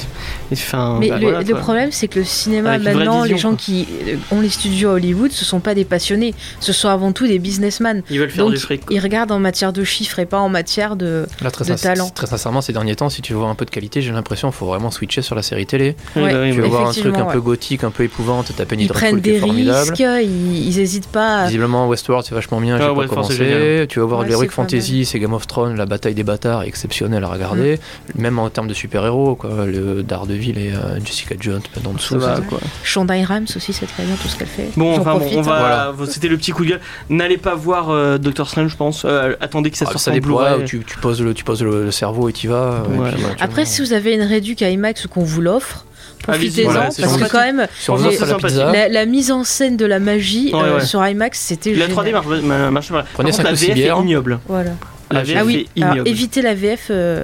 [0.54, 1.60] Enfin, Mais bah, le, voilà, le quoi.
[1.60, 4.94] problème, c'est que le cinéma, Avec maintenant, les gens qui euh, ont les studios à
[4.94, 8.04] Hollywood, ce sont pas des passionnés, ce sont avant tout des businessmen.
[8.10, 8.86] Ils veulent faire Donc, du fric.
[8.86, 8.94] quoi.
[8.96, 11.26] ils regardent en matière de chiffres et pas en matière de.
[11.42, 12.10] Là, très, de talent.
[12.10, 14.50] très sincèrement, ces derniers temps, si tu veux voir un peu de qualité, j'ai l'impression
[14.50, 15.96] qu'il faut vraiment switcher sur la série télé.
[16.16, 19.21] Bah tu veux voir un truc un peu gothique, un peu épouvante, t'as Penny Dreadful
[19.22, 19.90] prennent qui est des formidable.
[19.90, 21.38] risques, ils, ils hésitent pas.
[21.42, 23.86] à- Visiblement, Westworld, c'est vachement bien, Ah, j'ai pas commencé.
[23.90, 27.24] Tu vas voir Ouais, pas Fantasy, c'est Game of Thrones, la bataille des bâtards exceptionnelle
[27.24, 27.80] à regarder.
[28.16, 28.22] Mm.
[28.22, 29.66] Même en termes de super-héros, quoi.
[29.66, 32.20] Le Daredevil et euh, Jessica Jones, en Ça dessous.
[32.20, 32.60] va, c'est- quoi.
[32.84, 34.70] Shonda Rhimes aussi, c'est très bien tout ce qu'elle fait.
[34.76, 35.42] Bon, enfin bon, on hein.
[35.42, 35.94] va.
[36.08, 36.82] C'était le petit coup de gueule.
[37.10, 39.04] N'allez pas voir euh, Doctor Strange, je pense.
[39.06, 40.60] Euh, attendez que ça Ah, sorte ça en dépend, Blu-ray.
[40.60, 42.84] ouais, tu, tu poses le, tu poses le, le cerveau et tu vas.
[42.90, 43.12] Ouais, ouais.
[43.40, 45.86] Après, si vous avez une réduc à IMAX ou qu'on vous l'offre,
[46.24, 48.48] profitez-en, voilà, parce que quand même, Sur la sympathique.
[48.48, 50.86] pizza, la, la mise en scène de la magie Ouais, euh, ouais.
[50.86, 52.06] sur IMAX, c'était La génial.
[52.06, 53.06] 3D marche, ma- marche pas.
[53.14, 54.40] Prenez Par contre, la VF est ignoble.
[54.48, 54.72] Voilà.
[55.12, 56.10] La VF Ah oui, est alors ignoble.
[56.10, 56.88] évitez la VF.
[56.90, 57.24] euh,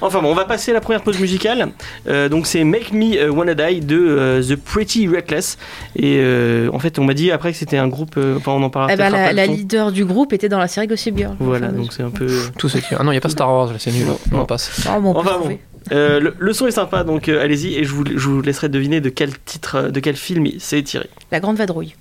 [0.00, 1.70] Enfin bon, on va passer à la première pause musicale.
[2.06, 5.58] Euh, donc c'est Make Me Wanna Die de euh, The Pretty Reckless.
[5.96, 8.14] Et euh, en fait, on m'a dit après que c'était un groupe.
[8.16, 10.60] euh, Enfin, on en parlera eh peut-être la, après la leader du groupe était dans
[10.60, 11.34] la série Gossip Girl.
[11.40, 12.28] Voilà, donc c'est un peu.
[12.58, 12.94] Tout ce qui...
[12.96, 14.06] Ah non, il n'y a pas Star Wars, là, c'est nul.
[14.06, 14.70] Non, on passe.
[14.88, 15.58] Ah, bon, on peut Enfin bon.
[15.92, 18.68] Euh, le, le son est sympa, donc euh, allez-y et je vous, je vous laisserai
[18.68, 21.08] deviner de quel titre, euh, de quel film c'est tiré.
[21.32, 21.94] La grande vadrouille.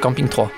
[0.00, 0.50] Camping 3.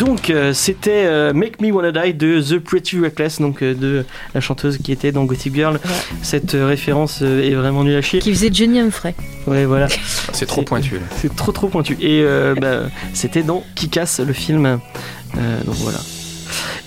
[0.00, 4.04] Donc euh, c'était euh, Make Me Wanna Die de The Pretty Reckless, donc euh, de
[4.34, 5.78] la chanteuse qui était dans Gossip Girl.
[6.22, 8.18] Cette euh, référence euh, est vraiment nulle à chier.
[8.18, 9.14] Qui faisait Jenny Humphrey.
[9.46, 9.86] Ouais, voilà.
[10.32, 11.00] C'est trop pointu.
[11.16, 11.96] C'est trop trop pointu.
[12.00, 14.66] Et euh, bah, c'était dans Kick-Ass, le film.
[14.66, 15.98] Euh, donc voilà.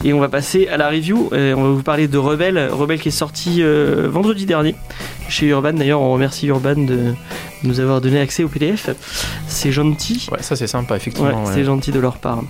[0.03, 1.29] Et on va passer à la review.
[1.33, 2.69] Euh, on va vous parler de Rebelle.
[2.71, 4.75] Rebelle qui est sorti euh, vendredi dernier
[5.27, 5.73] chez Urban.
[5.73, 7.13] D'ailleurs, on remercie Urban de
[7.63, 8.89] nous avoir donné accès au PDF.
[9.47, 10.27] C'est gentil.
[10.31, 11.43] Ouais, ça c'est sympa, effectivement.
[11.45, 11.51] ouais.
[11.53, 12.41] c'est gentil de leur part.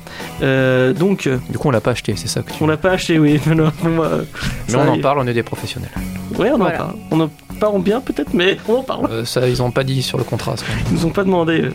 [0.42, 2.92] Euh, donc, Du coup, on l'a pas acheté, c'est ça que tu on l'a pas
[2.92, 3.40] acheté, oui.
[3.48, 4.10] mais non, on va-
[4.70, 5.90] Mais on en parle, on est des professionnels.
[6.38, 6.94] Ouais, on en parle.
[7.12, 7.30] On en
[7.60, 9.08] parle bien peut-être, mais on en parle.
[9.12, 10.58] Euh, ça, ils ont pas dit sur le contrat.
[10.58, 10.66] ça.
[10.90, 11.66] Ils nous ont pas demandé.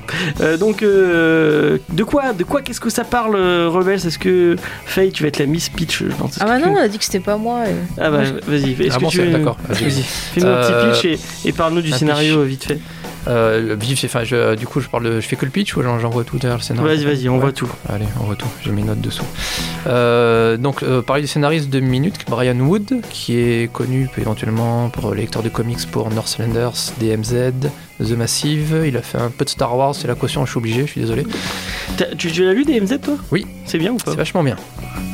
[0.40, 4.06] Euh, donc, euh, de quoi, de quoi, qu'est-ce que ça parle, Rebels?
[4.06, 6.36] Est-ce que Faye, tu vas être la Miss Pitch je pense.
[6.36, 7.60] Est-ce Ah bah tu- non, on a dit que c'était pas moi.
[8.00, 8.72] Ah bah vas-y.
[8.72, 10.02] Est-ce Ah que bon, tu veux- d'accord, vas-y.
[10.02, 12.48] Fais-nous un petit pitch et, et parle-nous du scénario pitch.
[12.48, 12.78] vite fait.
[13.26, 15.98] Euh, enfin, je, du coup, je parle de, je fais que le pitch ou j'en-
[15.98, 17.40] j'envoie tout derrière le scénario Vas-y, vas-y, on Ouais.
[17.40, 17.70] voit tout.
[17.88, 18.48] Allez, on voit tout.
[18.62, 19.24] J'ai mes notes dessous.
[19.86, 25.14] Euh, donc, euh, parler du scénariste de Minute, Brian Wood, qui est connu éventuellement pour
[25.14, 27.68] les lecteurs de comics pour Northlanders, DMZ,
[28.02, 28.82] The Massive.
[28.86, 30.90] Il a fait un peu de Star Wars, c'est la caution, je suis obligé, je
[30.92, 31.24] suis désolé.
[32.18, 33.14] Tu, tu l'as lu DMZ toi?
[33.30, 33.46] Oui.
[33.66, 34.10] C'est bien ou pas?
[34.10, 34.56] C'est vachement bien.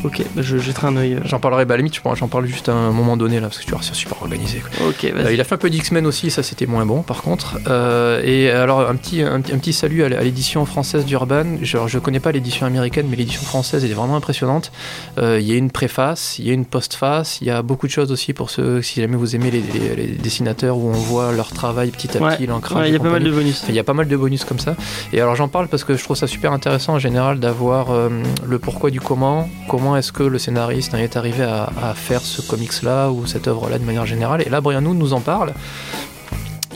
[0.02, 1.14] Ok, bah, je jetterai un œil.
[1.14, 1.20] euh.
[1.24, 3.48] J'en parlerai, bah, à la limite, je j'en parle juste à un moment donné là,
[3.48, 4.60] parce que tu vois, c'est super organisé.
[4.60, 4.88] quoi.
[4.88, 7.58] Ok, Euh, il a fait un peu d'X-Men aussi, ça c'était moins bon par contre.
[7.68, 11.58] Euh, et alors un petit, un, petit- un petit salut à l'édition française d'Urban.
[11.62, 14.72] Genre, je connais pas l'édition américaine, mais l'édition française elle est vraiment impressionnante.
[15.18, 17.86] Euh, Il y a une préface, il y a une postface, il y a beaucoup
[17.86, 20.92] de choses aussi pour ceux, si jamais vous aimez les, les- les dessinateurs où on
[20.92, 23.64] voit leur travail petit à Ouais, petit, Ouais, il y a pas mal de bonus.
[23.68, 24.74] Il y a pas mal de bonus comme ça.
[25.12, 28.08] Et alors j'en parle parce que je trouve ça super intéressant en général d'avoir euh,
[28.46, 29.48] le pourquoi du comment.
[29.68, 33.48] Comment est-ce que le scénariste en est arrivé à, à faire ce comics-là ou cette
[33.48, 34.42] œuvre-là de manière générale.
[34.46, 35.52] Et là, Brian Wood nous en parle.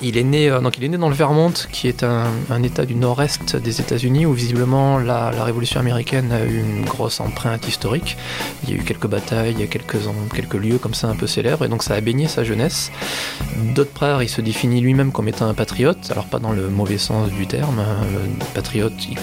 [0.02, 2.84] Il est né, euh, donc il est né dans le Vermont, qui est un, état
[2.84, 8.16] du nord-est des États-Unis, où visiblement la, Révolution américaine a eu une grosse empreinte historique.
[8.64, 11.82] Il y a eu quelques batailles, quelques, lieux comme ça un peu célèbres, et donc
[11.82, 12.90] ça a baigné sa jeunesse.
[13.74, 16.98] D'autre part, il se définit lui-même comme étant un patriote, alors pas dans le mauvais
[16.98, 17.78] sens du terme.
[17.78, 18.06] hein.
[18.54, 19.18] Patriote, il,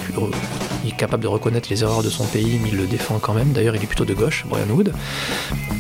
[0.84, 3.34] il est capable de reconnaître les erreurs de son pays, mais il le défend quand
[3.34, 3.52] même.
[3.52, 4.94] D'ailleurs, il est plutôt de gauche, Brian Wood.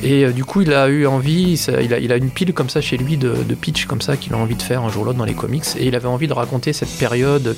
[0.03, 2.97] Et euh, du coup, il a eu envie, il, a, une pile comme ça chez
[2.97, 5.65] lui de, pitch comme ça qu'il a envie de faire dans les comics.
[5.77, 7.55] Et il avait envie de raconter cette période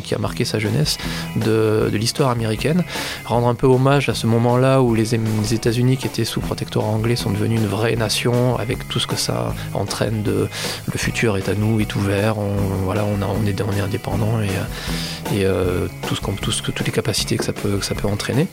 [0.00, 0.96] qui a marqué sa jeunesse
[1.36, 2.84] de, l'histoire américaine,
[3.24, 7.16] rendre un peu hommage à ce moment-là où les, États-Unis qui étaient sous protectorat anglais
[7.16, 10.48] sont devenus une vraie nation avec tout ce que ça entraîne de
[10.90, 15.36] le futur est à nous, est ouvert, on, voilà, on, a, on, est, indépendant et,
[15.36, 18.46] et euh, tout ce tout toutes les capacités que ça peut entraîner.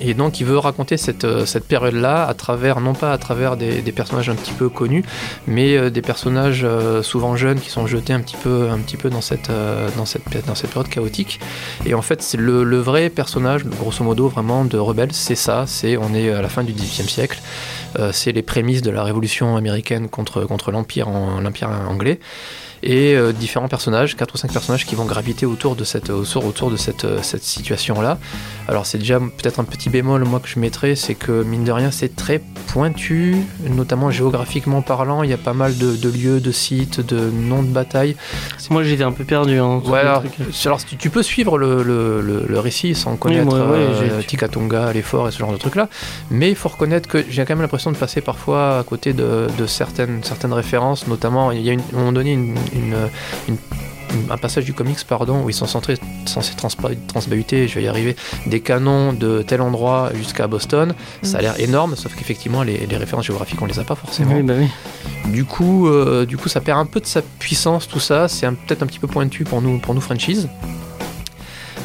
[0.00, 3.56] Et donc il veut raconter cette, euh, cette période-là à travers, non pas à travers
[3.56, 5.04] des, personnages un petit peu connus,
[5.46, 8.96] mais euh, des personnages euh, souvent jeunes qui sont jetés un petit peu, un petit
[8.96, 9.50] peu dans, cette,
[9.96, 11.40] dans, cette, période chaotique.
[11.86, 15.64] Et en fait, c'est le, le vrai personnage, grosso modo, vraiment de Rebelle, c'est ça,
[15.66, 17.40] c'est on est à la fin du XVIIIe siècle,
[18.12, 22.20] c'est les prémices de la révolution américaine contre, contre l'Empire anglais
[22.82, 26.44] et euh, différents personnages, quatre ou cinq personnages qui vont graviter autour de cette, autour,
[26.46, 28.18] autour de cette, euh, cette situation-là.
[28.68, 31.72] Alors c'est déjà peut-être un petit bémol moi que je mettrais, c'est que mine de
[31.72, 32.40] rien c'est très
[32.72, 33.36] pointu,
[33.68, 37.62] notamment géographiquement parlant, il y a pas mal de, de lieux, de sites, de noms
[37.62, 38.14] de batailles.
[38.70, 39.58] Moi j'étais un peu perdu.
[39.58, 40.22] Hein, Ouais, alors,
[40.84, 44.92] tu, tu peux suivre le, le- le- le récit sans connaître moi, ouais, euh, Tikatonga,
[44.92, 45.88] l'effort et ce genre de trucs-là,
[46.30, 49.46] mais il faut reconnaître que j'ai quand même l'impression de passer parfois à côté de,
[49.56, 52.96] de certaines, certaines références, notamment il y a une, à un moment donné une, une,
[53.48, 53.56] une
[54.30, 58.16] un passage du comics pardon où ils sont censés, censés transbahuter, je vais y arriver,
[58.46, 60.94] des canons de tel endroit jusqu'à Boston.
[61.22, 64.34] Ça a l'air énorme, sauf qu'effectivement les, les, références géographiques on les a pas forcément.
[64.34, 64.68] Oui, bah oui.
[65.30, 68.28] Du coup, euh, du coup, ça perd un peu de sa puissance tout ça.
[68.28, 70.48] C'est peut-être un petit peu pointu pour nous, pour nous franchise.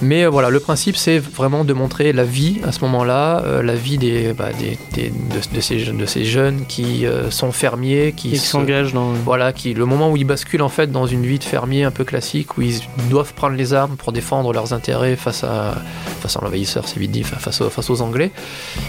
[0.02, 3.62] Mais euh, voilà, le principe, c'est vraiment de montrer la vie à ce moment-là, euh,
[3.62, 7.52] la vie des, bah, des, des de, de, ces, de, ces, jeunes qui euh, sont
[7.52, 9.12] fermiers, qui s'engagent dans.
[9.14, 11.92] Voilà, qui, le moment où ils basculent en fait dans une vie de fermier un
[11.92, 15.76] peu classique, où ils doivent prendre les armes pour défendre leurs intérêts face à,
[16.22, 18.32] face à l'envahisseur, c'est vite dit, face, aux, face aux Anglais.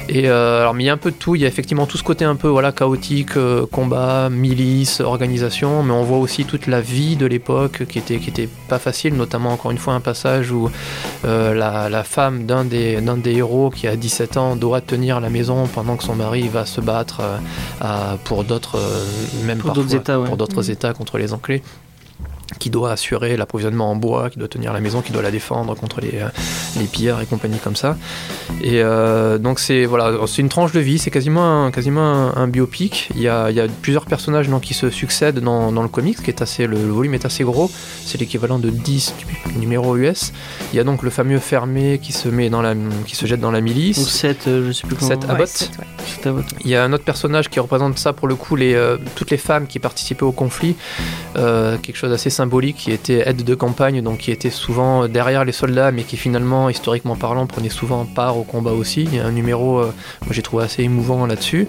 [0.09, 1.99] Et alors, mais il y a un peu de tout, il y a effectivement tout
[1.99, 3.33] ce côté un peu voilà, chaotique,
[3.71, 8.31] combat, milice, organisation, mais on voit aussi toute la vie de l'époque qui était, qui
[8.31, 10.71] était pas facile, notamment encore une fois un passage où
[11.25, 15.67] euh, la, femme d'un des, des, héros qui a 17 ans doit tenir la maison
[15.67, 17.23] pendant que son mari va se battre
[17.83, 20.73] euh, pour d'autres, euh, même pour d'autres États, pour d'autres mmh.
[20.73, 21.63] États contre les Anglais
[22.59, 25.75] qui doit assurer l'approvisionnement en bois, qui doit tenir la maison, qui doit la défendre
[25.75, 26.29] contre les, euh,
[26.79, 27.97] les pillards et compagnie comme ça.
[28.63, 32.49] Et euh, donc c'est voilà, c'est une tranche de vie, c'est quasiment un, quasiment un,
[32.49, 33.11] biopic.
[33.15, 35.89] Il y, a, il y, a, plusieurs personnages donc, qui se succèdent dans, dans le
[35.89, 37.71] comics, qui est assez, le, volume est assez gros,
[38.05, 39.15] c'est l'équivalent de 10
[39.57, 40.33] numéros US.
[40.73, 42.75] Il y a donc le fameux fermé qui se, met dans la,
[43.07, 43.99] qui se jette dans la milice.
[43.99, 45.09] Ou 7, euh, je sais plus comment.
[45.09, 45.71] 7 Abbott.
[46.65, 48.75] Il y a un autre personnage qui représente ça pour le coup, les,
[49.15, 50.77] toutes les femmes qui participaient au conflit,
[51.35, 52.31] quelque chose d'assez
[52.77, 56.69] qui était aide de campagne, donc qui était souvent derrière les soldats, mais qui finalement,
[56.69, 59.05] historiquement parlant, prenait souvent part au combat aussi.
[59.05, 61.67] Il y a un numéro, euh, moi j'ai trouvé assez émouvant là-dessus.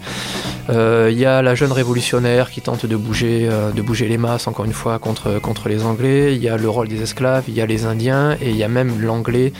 [0.70, 4.18] Euh, il y a la jeune révolutionnaire qui tente de bouger, euh, de bouger les
[4.18, 6.36] masses, encore une fois, contre, contre les Anglais.
[6.36, 8.64] Il y a le rôle des esclaves, il y a les Indiens, et il y
[8.64, 9.54] a même l'Anglais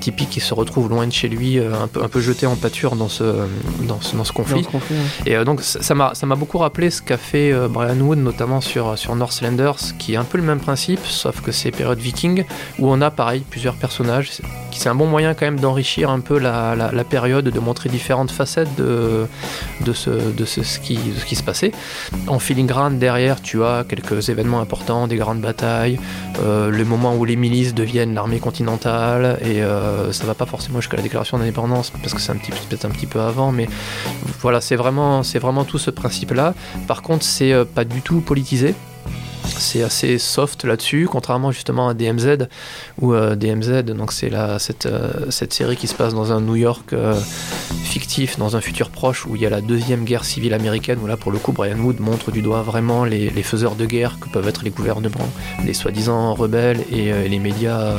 [0.00, 2.94] typique qui se retrouve loin de chez lui, un, peu, un peu jeté en pâture
[2.94, 3.24] dans ce,
[3.88, 4.64] dans ce, dans ce conflit.
[5.26, 9.78] Et donc ça m'a beaucoup rappelé ce qu'a fait Brian Wood, notamment sur, sur Northlanders,
[9.98, 12.44] qui est un peu le même principe, sauf que c'est période viking,
[12.78, 14.30] où on a pareil plusieurs personnages.
[14.70, 18.30] C'est un bon moyen quand même d'enrichir un peu la, la, période, de montrer différentes
[18.30, 19.26] facettes de,
[19.80, 20.96] de, ce, de ce, qui,
[21.36, 21.72] se passait.
[22.26, 25.98] En filigrane, derrière, tu as quelques événements importants, des grandes batailles,
[26.42, 30.80] euh, le moment où les milices deviennent l'armée continentale, et euh, ça va pas forcément
[30.80, 33.68] jusqu'à la déclaration d'indépendance, parce que c'est peut-être un petit peu avant, mais
[34.40, 36.54] voilà, c'est vraiment, c'est vraiment tout ce principe-là.
[36.86, 38.74] Par contre, c'est euh, pas du tout politisé
[39.44, 42.48] c'est assez soft là-dessus, contrairement justement à DMZ,
[43.00, 46.56] où euh, DMZ, donc c'est cette, euh, cette série qui se passe dans un New
[46.56, 47.18] York euh,
[47.84, 51.06] fictif, dans un futur proche, où il y a la deuxième guerre civile américaine, où
[51.06, 54.18] là pour le coup Brian Wood montre du doigt vraiment les, les faiseurs de guerre
[54.20, 55.30] que peuvent être les gouvernements,
[55.64, 57.94] les soi-disant rebelles et les médias,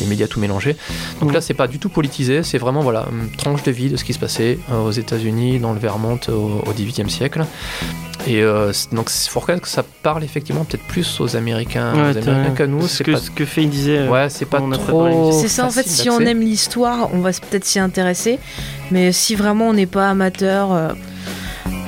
[0.00, 0.76] les médias tout mélangés.
[1.20, 3.96] Donc là c'est pas du tout politisé, c'est vraiment voilà une tranche de vie de
[3.96, 7.44] ce qui se passait aux États-Unis dans le Vermont au, au XVIIIe siècle.
[8.26, 12.12] Et euh, donc, il faut reconnaître que ça parle effectivement peut-être plus aux Américains, ouais,
[12.14, 12.86] aux Américains qu'à nous.
[12.86, 13.98] C'est ce, ce que fait il disait.
[13.98, 15.32] Euh, ouais, c'est pas trop.
[15.32, 18.38] C'est ça, en fait, si on aime l'histoire, on va peut-être s'y intéresser.
[18.90, 20.72] Mais si vraiment on n'est pas amateur.
[20.72, 20.88] Euh,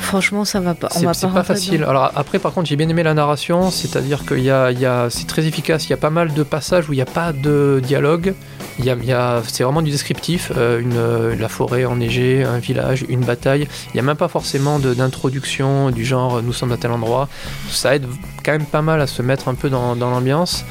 [0.00, 0.88] franchement, ça va pas.
[0.90, 1.84] C'est pas, pas facile.
[1.84, 4.86] Alors après, par contre, j'ai bien aimé la narration, c'est-à-dire qu'il y a, il y
[4.86, 5.86] a c'est très efficace.
[5.86, 8.34] Il y a pas mal de passages où il n'y a pas de dialogue.
[8.78, 10.52] Il y a, c'est vraiment du descriptif.
[10.56, 13.68] Euh, une, la forêt enneigée, un village, une bataille.
[13.88, 17.28] Il n'y a même pas forcément d'introduction du genre nous sommes à tel endroit.
[17.68, 18.06] Ça aide
[18.44, 20.64] quand même pas mal à se mettre un peu dans, l'ambiance.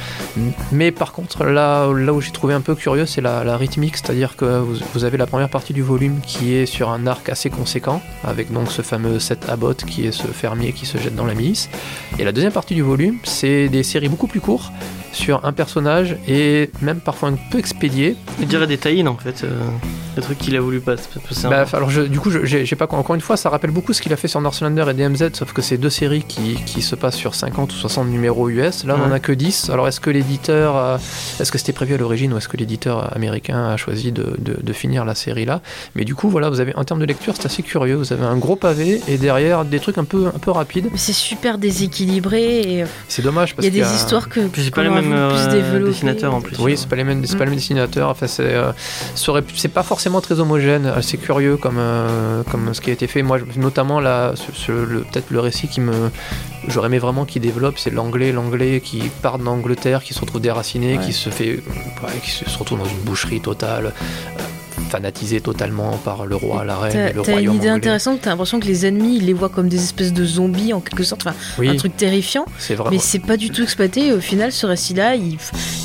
[0.71, 4.63] Mais par contre, là, où j'ai trouvé un peu curieux, c'est la, rythmique, c'est-à-dire que
[4.93, 8.51] vous, avez la première partie du volume qui est sur un arc assez conséquent, avec
[8.51, 11.69] donc ce fameux set Abbott qui est ce fermier qui se jette dans la milice.
[12.17, 14.71] Et la deuxième partie du volume, c'est des séries beaucoup plus courtes
[15.11, 18.15] sur un personnage et même parfois un peu expédié.
[18.39, 19.49] Je dirais des tie en fait, euh,
[20.15, 20.95] le truc qu'il a voulu pas.
[21.43, 24.13] Bah, alors je, du coup, j'ai pas encore une fois, ça rappelle beaucoup ce qu'il
[24.13, 27.15] a fait sur Northlander et DMZ, sauf que c'est deux séries qui, qui, se passent
[27.15, 28.85] sur 50 ou 60 numéros US.
[28.85, 29.69] Là, on en a que 10.
[29.69, 30.99] Alors est-ce que l'éditeur,
[31.39, 34.57] est-ce que c'était prévu à l'origine ou est-ce que l'éditeur américain a choisi de, de,
[34.61, 35.61] de, finir la série là?
[35.95, 37.95] Mais du coup, voilà, vous avez en termes de lecture, c'est assez curieux.
[37.95, 40.89] Vous avez un gros pavé et derrière des trucs un peu un peu rapides.
[40.95, 42.85] C'est super déséquilibré et.
[43.07, 44.41] C'est dommage parce qu'il y a des histoires que.
[44.55, 46.57] c'est pas les mêmes euh, dessinateurs en plus.
[46.59, 48.09] Oui, c'est pas les mêmes, pas les mêmes dessinateurs.
[48.09, 48.71] Enfin, c'est euh,
[49.15, 50.91] c'est pas forcément très homogène.
[51.01, 53.21] C'est curieux comme euh, comme ce qui a été fait.
[53.21, 54.33] Moi, notamment là,
[54.67, 56.09] peut-être le récit qui me
[56.67, 60.99] j'aurais aimé vraiment qu'il développe, c'est l'anglais, l'anglais qui part d'Angleterre, qui se retrouve déraciné,
[60.99, 61.63] qui se fait,
[62.23, 63.93] qui se retrouve dans une boucherie totale
[64.89, 67.77] fanatisés totalement par le roi, la reine, T'as et le t'as royaume une idée anglais.
[67.77, 70.79] intéressante, t'as l'impression que les ennemis, ils les voient comme des espèces de zombies en
[70.79, 72.91] quelque sorte, enfin Oui, un truc terrifiant, c'est vraiment.
[72.91, 74.07] mais c'est pas du tout exploité.
[74.07, 75.37] Et au final, ce récit-là, il,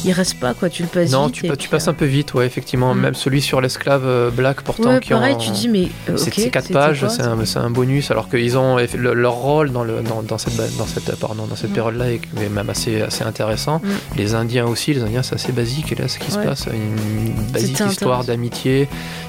[0.04, 1.34] il reste pas quoi, tu le passes Non, vite.
[1.34, 2.94] tu, puis, tu passes euh, un peu vite, ouais, effectivement.
[2.94, 3.00] Mm.
[3.00, 6.16] Même celui sur l'esclave euh, black, pourtant, Ouais, qui pareil, en- tu dis, mais euh,
[6.16, 6.34] C'est ok.
[6.36, 7.06] c'est 4 c'était pages,
[7.44, 10.64] c'est un, bonus, alors qu'ils ont le- leur rôle dans, le, dans, dans cette, ba-
[10.78, 11.74] dans cette, pardon, dans cette Mm.
[11.74, 13.80] période-là est même assez, assez intéressant.
[13.82, 13.88] Mm.
[14.16, 17.42] Les Indiens aussi, les Indiens c'est assez basique, et là ce qui se passe, une
[17.52, 18.32] basique histoire intéressant.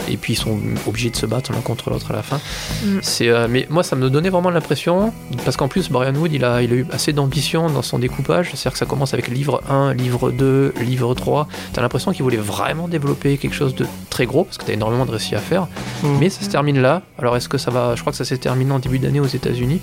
[0.09, 2.37] Et puis ils sont obligés de se battre l'un contre l'autre à la fin.
[2.83, 2.99] Mm.
[3.01, 5.13] C'est, euh, mais moi ça me donnait vraiment l'impression,
[5.43, 8.47] parce qu'en plus Brian Wood il a, il a eu assez d'ambition dans son découpage,
[8.53, 12.37] c'est-à-dire que ça commence avec livre 1, livre 2, livre 3, t'as l'impression qu'il voulait
[12.37, 15.63] vraiment développer quelque chose de très gros, parce que t'as énormément de récits à faire.
[16.03, 16.07] Mm.
[16.19, 17.01] Mais ça se termine là.
[17.19, 19.25] Alors est-ce que ça va Je crois que ça s'est terminé en début d'année aux
[19.25, 19.79] États-Unis.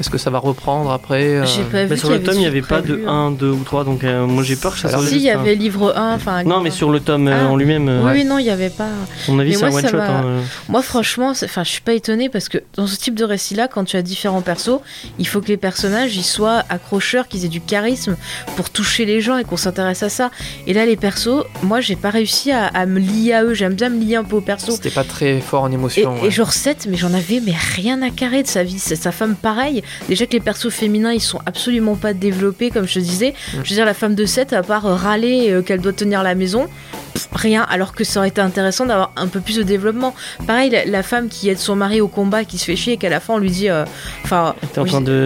[0.00, 2.40] Est-ce que ça va reprendre après euh, J'ai pas vu sur qu'il le tome, il
[2.40, 3.28] n'y avait pas de prévu, hein.
[3.28, 5.22] 1, 2 ou 3, donc euh, moi j'ai peur que ça Alors, soit Si, il
[5.22, 6.42] y un- avait livre 1, enfin.
[6.44, 7.48] Non, mais sur le tome Ah.
[7.48, 8.12] en lui-même, Oui, ouais.
[8.12, 8.88] oui, non, il y avait pas.
[9.28, 9.96] Mon avis, c'est un one-shot.
[9.96, 10.40] m'a- hein, euh.
[10.68, 13.84] Moi, franchement, enfin, je suis pas étonnée parce que dans ce type de récit-là, quand
[13.84, 14.80] tu as différents persos,
[15.18, 18.16] il faut que les personnages ils soient accrocheurs, qu'ils aient du charisme
[18.56, 20.30] pour toucher les gens et qu'on s'intéresse à ça.
[20.66, 23.54] Et là, les persos, moi, j'ai pas réussi à, à me lier à eux.
[23.54, 24.70] J'aime bien me lier un peu aux persos.
[24.74, 26.16] C'était pas très fort en Et, émotion.
[26.18, 26.30] et ouais.
[26.30, 28.78] genre 7, mais j'en avais mais rien à carrer de sa vie.
[28.78, 29.82] Sa femme, pareil.
[30.08, 33.30] Déjà que les persos féminins, ils sont absolument pas développés, comme je te disais.
[33.30, 33.56] Mm.
[33.64, 36.34] Je veux dire, la femme de 7, à part râler euh, qu'elle doit tenir la
[36.34, 36.66] maison,
[37.14, 37.62] pff, rien.
[37.68, 40.14] Alors que ça aurait été intéressant d'avoir un peu plus de développement.
[40.46, 42.96] Pareil, la, la femme qui aide son mari au combat, qui se fait chier et
[42.96, 43.68] qu'à la fin, on lui dit.
[43.68, 43.84] euh,
[44.24, 44.54] Enfin.
[44.84, 45.24] Oui, de.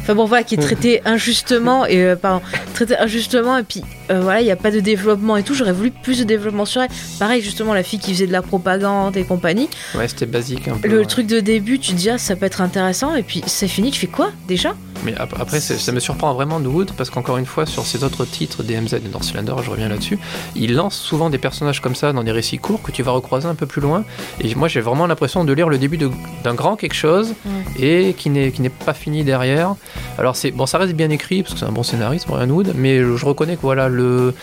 [0.00, 2.42] Enfin bon voilà, qui est traité injustement et euh, pardon,
[2.74, 5.54] traité injustement et puis euh, voilà, il n'y a pas de développement et tout.
[5.54, 6.90] J'aurais voulu plus de développement sur elle.
[7.18, 9.68] Pareil justement la fille qui faisait de la propagande et compagnie.
[9.94, 10.88] Ouais, c'était basique un peu.
[10.88, 11.04] Le ouais.
[11.06, 13.90] truc de début, tu te dis ah, ça peut être intéressant et puis c'est fini.
[13.90, 14.74] Tu fais quoi déjà?
[15.04, 18.04] Mais ap- après, ça me surprend vraiment de Wood parce qu'encore une fois, sur ces
[18.04, 20.16] autres titres DMZ et Northlander, je reviens là-dessus,
[20.54, 23.48] il lance souvent des personnages comme ça dans des récits courts que tu vas recroiser
[23.48, 24.04] un peu plus loin.
[24.40, 25.98] Et moi, j'ai vraiment l'impression de lire le début
[26.44, 27.34] d'un grand quelque chose
[27.80, 28.52] et qui n'est
[28.84, 29.74] pas fini derrière.
[30.18, 32.72] Alors c'est bon, ça reste bien écrit parce que c'est un bon scénariste, Brian Wood,
[32.76, 34.34] mais je, je reconnais que voilà le le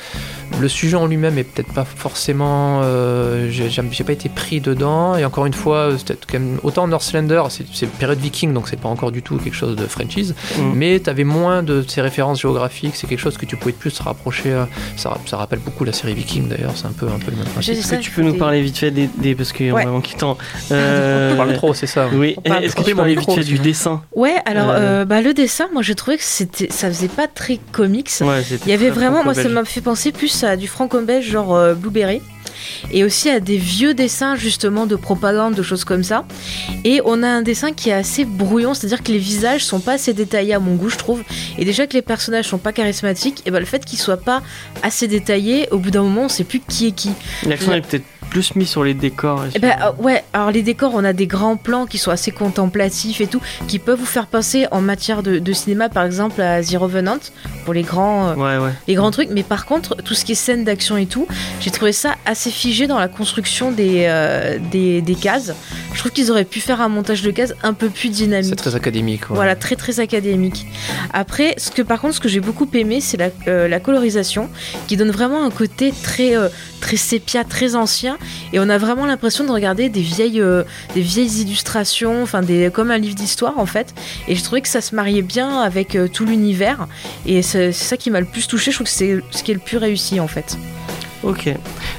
[0.67, 2.81] sujet en lui-même est peut-être pas forcément.
[2.83, 5.15] euh, j'ai pas été pris dedans.
[5.17, 8.79] Et encore une fois, peut-être quand même autant Northlander, c'est c'est période viking, donc c'est
[8.79, 10.35] pas encore du tout quelque chose de franchise.
[10.57, 10.61] Mm.
[10.75, 12.95] Mais tu avais moins de ces références géographiques.
[12.95, 14.53] C'est quelque chose que tu pouvais plus te rapprocher.
[14.53, 16.73] à- Ça, ça rappelle beaucoup la série Viking d'ailleurs.
[16.75, 17.75] C'est un peu un peu le même principe.
[17.75, 19.09] Est-ce que tu peux nous parler vite fait des.
[19.17, 19.83] des- parce qu'on Ouais.
[19.83, 20.37] vraiment quittant.
[20.71, 22.07] Euh, On parle trop, c'est ça.
[22.13, 25.01] Oui, est-ce que tu peux parler vite fait du dessin Ouais, alors Euh.
[25.01, 28.09] euh, bah, le dessin, moi j'ai trouvé que c'était, ça faisait pas très comics.
[28.21, 31.55] Ouais, Il y avait vraiment, moi ça m'a fait penser plus à du franco-belge genre
[31.55, 32.21] euh, Blueberry.
[32.91, 36.25] Et aussi à des vieux dessins justement de propagande, de choses comme ça.
[36.83, 39.93] Et on a un dessin qui est assez brouillon, c'est-à-dire que les visages sont pas
[39.93, 41.23] assez détaillés à mon goût, je trouve.
[41.57, 44.41] Et déjà que les personnages sont pas charismatiques, et ben le fait qu'ils soient pas
[44.83, 47.11] assez détaillés, au bout d'un moment on sait plus qui est qui.
[47.45, 49.43] L'accent est peut-être plus mis sur les décors.
[49.43, 51.97] et Eh sur- ben, euh, ouais, alors les décors, on a des grands plans qui
[51.97, 55.89] sont assez contemplatifs et tout, qui peuvent vous faire penser en matière de, de cinéma,
[55.89, 57.17] par exemple, à The Revenant,
[57.65, 58.71] pour les grands, euh, Ouais, ouais.
[58.87, 59.29] les grands trucs.
[59.31, 61.25] Mais par contre, tout ce qui est scène d'action et tout,
[61.59, 65.53] j'ai trouvé ça assez figé dans la construction des, euh, des, des cases.
[65.93, 68.49] Je trouve qu'ils auraient pu faire un montage de cases un peu plus dynamique.
[68.49, 69.29] C'est très académique.
[69.29, 69.35] ouais.
[69.35, 70.65] Voilà, très très académique.
[71.13, 74.49] Après, ce que par contre, ce que j'ai beaucoup aimé, c'est la, euh, la colorisation,
[74.87, 76.49] qui donne vraiment un côté très euh,
[76.81, 78.17] très sépia, très ancien,
[78.51, 80.63] et on a vraiment l'impression de regarder des vieilles euh,
[80.95, 83.93] des vieilles illustrations, enfin des comme un livre d'histoire en fait.
[84.27, 86.87] Et je trouvais que ça se mariait bien avec tout l'univers,
[87.25, 88.71] et c'est c'est ça qui m'a le plus touché.
[88.71, 90.57] Je trouve que c'est ce qui est le plus réussi en fait.
[91.23, 91.49] Ok.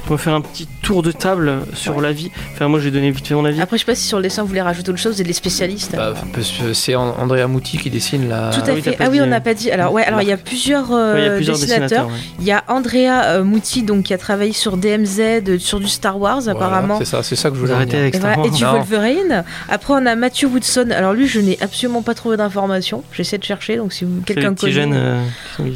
[0.07, 2.31] On va faire un petit tour de table sur l'avis.
[2.53, 3.61] Enfin, moi, j'ai donné vite fait mon avis.
[3.61, 5.27] Après, je sais pas si sur le dessin vous voulez rajouter autre chose, vous êtes
[5.27, 5.95] les spécialistes.
[5.95, 8.49] Bah, parce que c'est An- Andrea Muti qui dessine la.
[8.49, 8.97] Tout à oui, fait.
[8.99, 9.69] Ah oui, dit, on euh, n'a pas dit.
[9.71, 12.07] Alors ouais, alors il y a plusieurs, euh, Ouais, il y a plusieurs dessinateurs.
[12.07, 12.13] ouais.
[12.39, 15.87] Il y a Andrea euh, Muti donc qui a travaillé sur DMZ, euh, sur du
[15.87, 16.97] Star Wars Voilà, apparemment.
[16.97, 17.99] C'est ça, c'est ça que je Vous voulais venir.
[17.99, 18.57] avec Et, Star voilà, et Wars.
[18.57, 18.71] du Non.
[18.73, 19.43] Wolverine.
[19.69, 20.87] Après, on a Matthew Woodson.
[20.95, 23.03] Alors lui, je n'ai absolument pas trouvé d'informations.
[23.13, 24.71] J'essaie de chercher, donc si quelqu'un connaît.
[24.71, 25.21] jeunes euh,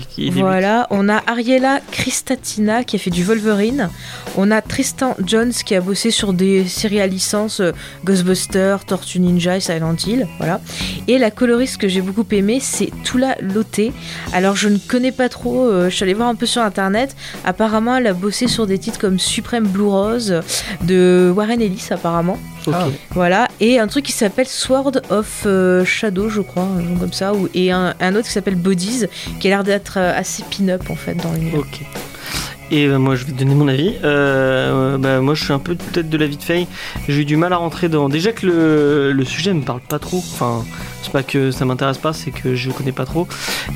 [0.10, 0.32] qui.
[0.32, 3.35] Voilà, on a Ariela Kristatina qui a fait du Wolverine.
[4.38, 7.72] On a Tristan Jones qui a bossé sur des séries à licence euh,
[8.04, 10.28] Ghostbusters, Tortue Ninja et Silent Hill.
[10.38, 10.62] Voilà.
[11.08, 13.92] Et la coloriste que j'ai beaucoup aimée, c'est Tula Lotte.
[14.34, 17.16] Alors je ne connais pas trop, euh, je suis allée voir un peu sur internet.
[17.46, 20.42] Apparemment, elle a bossé sur des titres comme Supreme Blue Rose
[20.84, 22.38] de Warren Ellis, apparemment.
[22.72, 22.88] Ah.
[23.12, 27.34] Voilà, et un truc qui s'appelle Sword of euh, Shadow, je crois, un comme ça,
[27.36, 29.06] ou, et un, un autre qui s'appelle Bodies,
[29.40, 31.60] qui a l'air d'être assez pin-up en fait dans l'univers.
[31.60, 31.82] Ok.
[32.72, 33.94] Et euh, moi, je vais te donner mon avis.
[34.04, 36.68] Euh, bah, moi, je suis un peu peut-être de l'avis de Faye.
[37.08, 38.10] J'ai eu du mal à rentrer dans.
[38.10, 40.18] Déjà que le, le sujet me parle pas trop.
[40.18, 40.66] Enfin,
[41.06, 43.28] c'est pas que ça m'intéresse pas, c'est que je connais pas trop.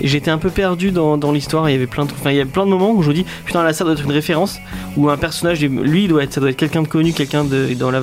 [0.01, 1.69] Et j'étais un peu perdu dans, dans l'histoire.
[1.69, 3.25] Il y avait plein de il y a plein de moments où je me dis,
[3.45, 4.59] putain, là, ça doit être une référence.
[4.97, 7.91] Où un personnage, lui, doit être, ça doit être quelqu'un de connu, quelqu'un de dans
[7.91, 8.01] la,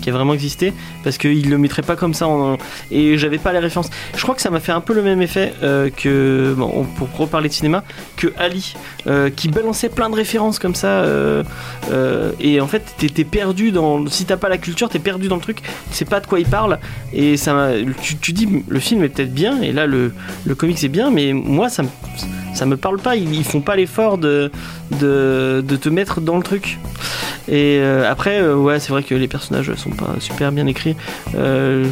[0.00, 0.72] qui a vraiment existé,
[1.02, 2.26] parce qu'il le mettrait pas comme ça.
[2.26, 2.56] En,
[2.90, 3.90] et j'avais pas les références.
[4.16, 7.08] Je crois que ça m'a fait un peu le même effet euh, que, bon, pour
[7.16, 7.84] reparler de cinéma,
[8.16, 8.74] que Ali,
[9.06, 10.86] euh, qui balançait plein de références comme ça.
[10.86, 11.42] euh,
[12.40, 14.06] et en fait, t'es perdu dans.
[14.06, 15.62] Si t'as pas la culture, t'es perdu dans le truc.
[15.90, 16.78] Tu sais pas de quoi il parle.
[17.12, 17.54] Et ça
[18.02, 19.60] tu, tu dis, le film est peut-être bien.
[19.62, 20.12] Et là, le,
[20.44, 21.10] le comics est bien.
[21.10, 21.88] Mais moi, ça me,
[22.66, 23.16] me parle pas.
[23.16, 24.50] Ils, font pas l'effort de,
[25.00, 26.78] de, te mettre dans le truc.
[27.48, 30.96] Et euh, après, euh, ouais, c'est vrai que les personnages sont pas super bien écrits.
[31.34, 31.86] Euh,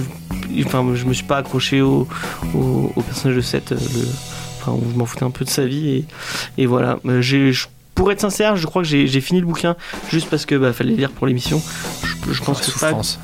[0.65, 2.09] enfin, je me suis pas accroché au,
[2.55, 3.75] au, personnage de Seth.
[4.61, 5.89] enfin, je m'en foutais un peu de sa vie.
[5.91, 6.05] Et,
[6.63, 6.99] et voilà.
[7.21, 7.53] J'ai-
[7.95, 9.77] pour être sincère, je crois que j'ai fini le bouquin
[10.11, 11.61] juste parce que bah, fallait lire pour l'émission.
[12.27, 13.19] Je, je pense La que pas, souffrance.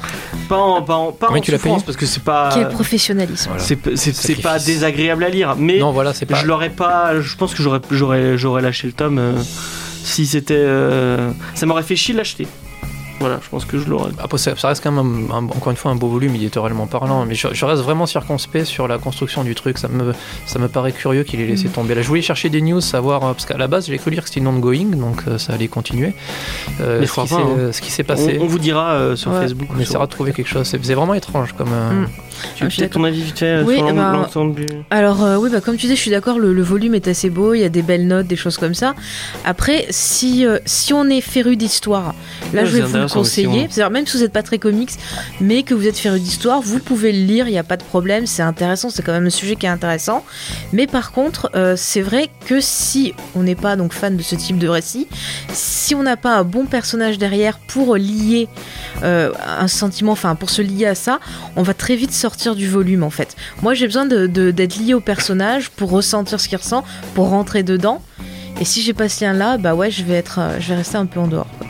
[0.48, 2.68] pas en, pas en, pas en tu l'as souffrance payé parce que c'est pas Quel
[2.68, 3.48] professionnalisme.
[3.50, 3.62] Voilà.
[3.62, 6.34] c'est c'est- c'est pas désagréable à lire, mais Non, voilà, c'est pas.
[6.36, 7.20] je l'aurais pas.
[7.20, 9.32] Je pense que j'aurais j'aurais j'aurais lâché le tome euh,
[10.04, 10.54] si c'était.
[10.56, 12.46] euh, ça m'aurait fait chier de l'acheter.
[13.20, 14.12] Voilà, je pense que je l'aurais.
[14.18, 16.86] Après, ça, ça reste quand même, un- un- encore une fois, un beau volume éditorialement
[16.86, 19.78] parlant, mais je, je reste vraiment circonspect sur la construction du truc.
[19.78, 20.12] Ça me,
[20.46, 21.72] ça me paraît curieux qu'il ait laissé Mm.
[21.72, 21.94] tomber.
[21.96, 24.22] Là, je voulais chercher des news, savoir, euh, parce qu'à la base, j'ai cru lire
[24.22, 26.12] que c'était une ongoing, donc euh, ça allait continuer.
[26.80, 27.46] Euh, Mais ce, qui pas, hein.
[27.58, 28.38] euh, ce qui s'est passé.
[28.40, 29.40] On, on vous dira euh, sur Ouais.
[29.40, 29.68] Facebook.
[29.76, 30.66] on essaiera de trouver quelque chose.
[30.66, 31.72] C'est, vraiment étrange comme.
[31.72, 32.06] euh, Mm.
[32.54, 35.36] Tu veux Ah, peut-être ton avis vite fait Oui, sur l'en- l'ensemble du- Alors euh,
[35.38, 37.58] oui, bah, comme tu dis, je suis d'accord, le, le volume est assez beau, il
[37.58, 38.94] y a des belles notes, des choses comme ça.
[39.44, 42.14] Après, si, euh, si on est féru d'histoire,
[42.52, 43.62] là Ouais, je vais vous le intéressant aussi, conseiller.
[43.62, 43.68] ouais.
[43.70, 44.90] C'est-à-dire, même si vous n'êtes pas très comics,
[45.40, 47.82] mais que vous êtes féru d'histoire, vous pouvez le lire, il n'y a pas de
[47.84, 50.24] problème, c'est intéressant, c'est quand même un sujet qui est intéressant.
[50.72, 54.34] Mais par contre, euh, c'est vrai que si on n'est pas donc fan de ce
[54.34, 55.06] type de récit,
[55.52, 58.48] si on n'a pas un bon personnage derrière pour lier
[59.02, 61.20] euh, un sentiment, enfin pour se lier à ça,
[61.56, 63.36] on va très vite sortir du volume en fait.
[63.62, 66.84] Moi j'ai besoin de- de- d'être lié au personnage pour ressentir ce qu'il ressent,
[67.14, 68.02] pour rentrer dedans.
[68.60, 70.76] Et si j'ai pas ce lien là, bah ouais, je vais être, euh, je vais
[70.76, 71.46] rester un peu en dehors.
[71.58, 71.68] quoi.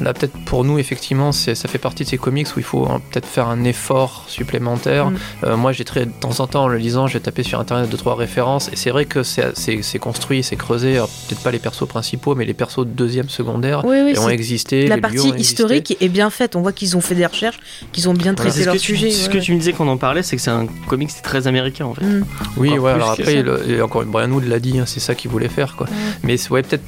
[0.00, 3.00] Là, peut-être pour nous, effectivement, ça fait partie de ces comics où il faut hein,
[3.10, 5.10] peut-être faire un effort supplémentaire.
[5.10, 5.16] Mm.
[5.44, 7.90] Euh, moi, j'ai très, de temps en temps, en le lisant, j'ai tapé sur internet
[7.90, 10.96] deux trois références, et c'est vrai que c'est construit, c'est creusé.
[10.96, 14.18] Alors, Peut-être pas les persos principaux, mais les persos de deuxième, secondaire, Oui, oui, et
[14.18, 14.88] ont existé.
[14.88, 16.56] la partie historique est bien faite.
[16.56, 17.60] On voit qu'ils ont fait des recherches,
[17.92, 18.50] qu'ils ont bien Voilà.
[18.50, 19.10] traité ce leur sujet.
[19.10, 21.84] ce que tu me disais qu'on en parlait, c'est que c'est un comics très américain
[21.86, 22.04] en fait.
[22.04, 22.24] Mm.
[22.56, 25.48] Oui, Encore ouais, alors après, encore Brian Wood l'a dit, hein, c'est ça qu'il voulait
[25.48, 25.76] faire.
[25.76, 25.86] Quoi.
[25.86, 25.92] Ouais.
[26.24, 26.84] Mais ouais, peut-être,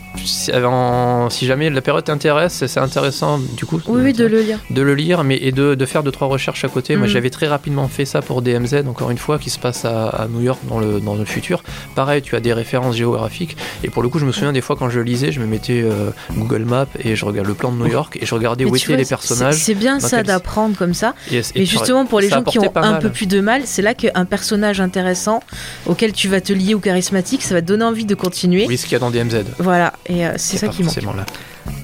[1.30, 4.58] si jamais la période t'intéresse, c'est intéressant, du coup, Oui, oui, de le lire.
[4.70, 6.96] de le lire mais, et de, de faire deux trois recherches à côté.
[6.96, 7.12] Moi Mhm.
[7.12, 10.28] j'avais très rapidement fait ça pour DMZ, encore une fois, qui se passe à, à
[10.28, 11.62] New York dans le, dans le futur.
[11.94, 14.76] Pareil, tu as des références géographiques et pour le coup, je me souviens des fois
[14.76, 17.76] quand je lisais, je me mettais euh, Google Maps et je regardais le plan de
[17.78, 19.54] New York et je regardais Mais où étaient les personnages.
[19.56, 21.14] C'est bien ça quel- d'apprendre comme ça.
[21.30, 23.00] Et, et Et tu- justement, pour les gens qui ont un mal.
[23.00, 25.40] peu plus de mal, c'est là qu'un personnage intéressant
[25.86, 28.66] auquel tu vas te lier ou charismatique, ça va te donner envie de continuer.
[28.68, 29.44] Oui, ce qu'il y a dans DMZ.
[29.58, 30.96] Voilà, et euh, c'est ça qui manque.
[30.96, 31.24] là.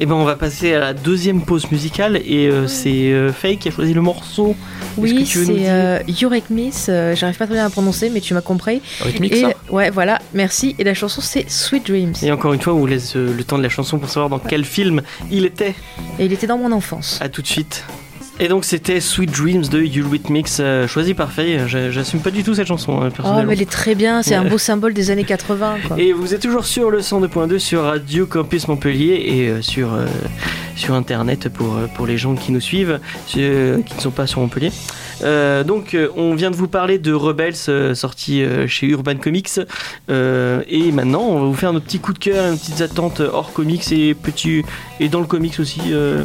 [0.00, 3.58] Et ben on va passer à la deuxième pause musicale et euh, c'est euh, Faye
[3.58, 4.54] qui a choisi le morceau.
[4.96, 8.34] Oui, c'est dire euh, Yurek Miss, euh, j'arrive pas très bien à prononcer, mais tu
[8.34, 8.80] m'as compris.
[9.22, 10.74] Et ça ouais, voilà, merci.
[10.78, 12.14] Et la chanson c'est Sweet Dreams.
[12.22, 14.28] Et encore une fois, on vous laisse euh, le temps de la chanson pour savoir
[14.28, 15.74] dans quel film il était.
[16.18, 17.18] Et il était dans mon enfance.
[17.20, 17.84] À tout de suite.
[18.40, 21.60] Et donc c'était Sweet Dreams de Eurythmics, euh, choisi par Faye.
[21.66, 23.46] J'a- J'assume pas du tout cette chanson hein, Oh, personnellement.
[23.48, 25.76] mais elle est très bien, c'est un beau symbole des années 80.
[25.88, 25.98] Quoi.
[26.00, 30.06] Et vous êtes toujours sur le 102.2 sur Radio Campus Montpellier et euh, sur, euh,
[30.76, 34.40] sur internet pour, euh, pour les gens qui nous suivent, qui ne sont pas sur
[34.40, 34.70] Montpellier.
[35.22, 39.48] Euh, donc euh, on vient de vous parler de Rebels euh, sorti chez Urban Comics
[40.10, 43.20] Euh, et maintenant on va vous faire nos petits coups de cœur nos petites attentes
[43.20, 44.62] hors comics et, petits,
[45.00, 46.24] et dans le comics aussi euh,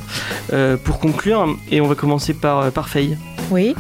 [0.84, 3.18] pour conclure et on va commencer par, par Faye.
[3.52, 3.76] Oui.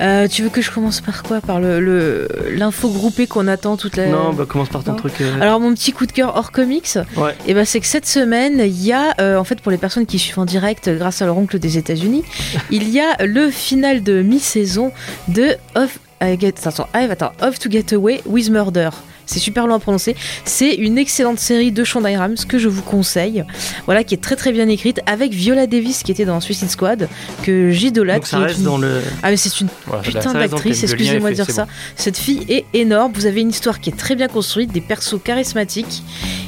[0.00, 3.76] Euh, tu veux que je commence par quoi Par le le- l'info groupée qu'on attend
[3.76, 4.06] toute la.
[4.08, 4.96] Non, bah commence par ton non.
[4.98, 5.14] truc.
[5.20, 7.34] euh, Alors mon petit coup de cœur hors comics, ouais.
[7.46, 10.06] et ben c'est que cette semaine il y a, euh, en fait pour les personnes
[10.06, 12.24] qui suivent en direct grâce à leur oncle des États-Unis,
[12.70, 14.92] il y a le final de mi-saison
[15.28, 18.90] de Of, I get, attends, ah, attends, Of to Get Away with Murder.
[19.28, 20.16] C'est super long à prononcer.
[20.44, 23.44] C'est une excellente série de Shonda Rhimes que je vous conseille.
[23.86, 27.08] Voilà, qui est très très bien écrite avec Viola Davis qui était dans Suicide Squad,
[27.42, 28.26] que j'idolâtre.
[28.26, 29.00] Ça reste une- dans le.
[29.22, 29.68] Ah mais c'est une
[30.02, 31.66] putain d'actrice, excusez-moi de dire ça.
[31.96, 35.20] Cette fille est énorme, vous avez une histoire qui est très bien construite, des persos
[35.22, 36.02] charismatiques,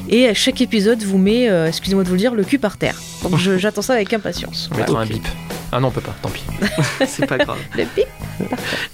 [0.08, 2.76] et à chaque épisode vous met, euh, excusez-moi de vous le dire, le cul par
[2.78, 3.00] terre.
[3.22, 4.70] Donc j'attends ça avec impatience.
[4.72, 5.22] On mettra un bip.
[5.72, 6.44] Ah non, on peut pas, tant pis.
[7.06, 7.58] c'est pas grave.
[7.76, 7.84] Le.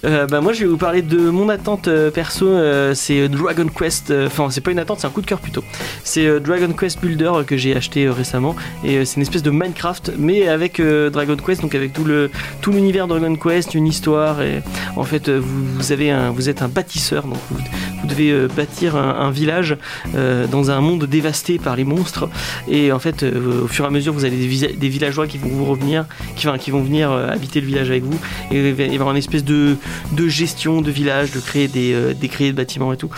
[0.05, 3.65] Euh, bah moi je vais vous parler de mon attente euh, perso, euh, c'est Dragon
[3.67, 5.63] Quest, euh, enfin c'est pas une attente, c'est un coup de cœur plutôt.
[6.03, 9.21] C'est euh, Dragon Quest Builder euh, que j'ai acheté euh, récemment et euh, c'est une
[9.21, 12.29] espèce de Minecraft mais avec euh, Dragon Quest, donc avec tout le
[12.61, 14.61] tout l'univers Dragon Quest, une histoire et
[14.97, 17.57] en fait euh, vous, vous avez un, vous êtes un bâtisseur donc vous,
[18.01, 19.77] vous devez euh, bâtir un, un village
[20.15, 22.27] euh, dans un monde dévasté par les monstres
[22.69, 25.25] et en fait euh, au fur et à mesure vous avez des, visa- des villageois
[25.25, 26.05] qui vont vous revenir,
[26.35, 28.19] qui, enfin, qui vont venir euh, habiter le village avec vous
[28.51, 29.75] et il va y avoir une espèce de
[30.13, 33.09] de gestion de village, de créer des, euh, des créer de bâtiments et tout.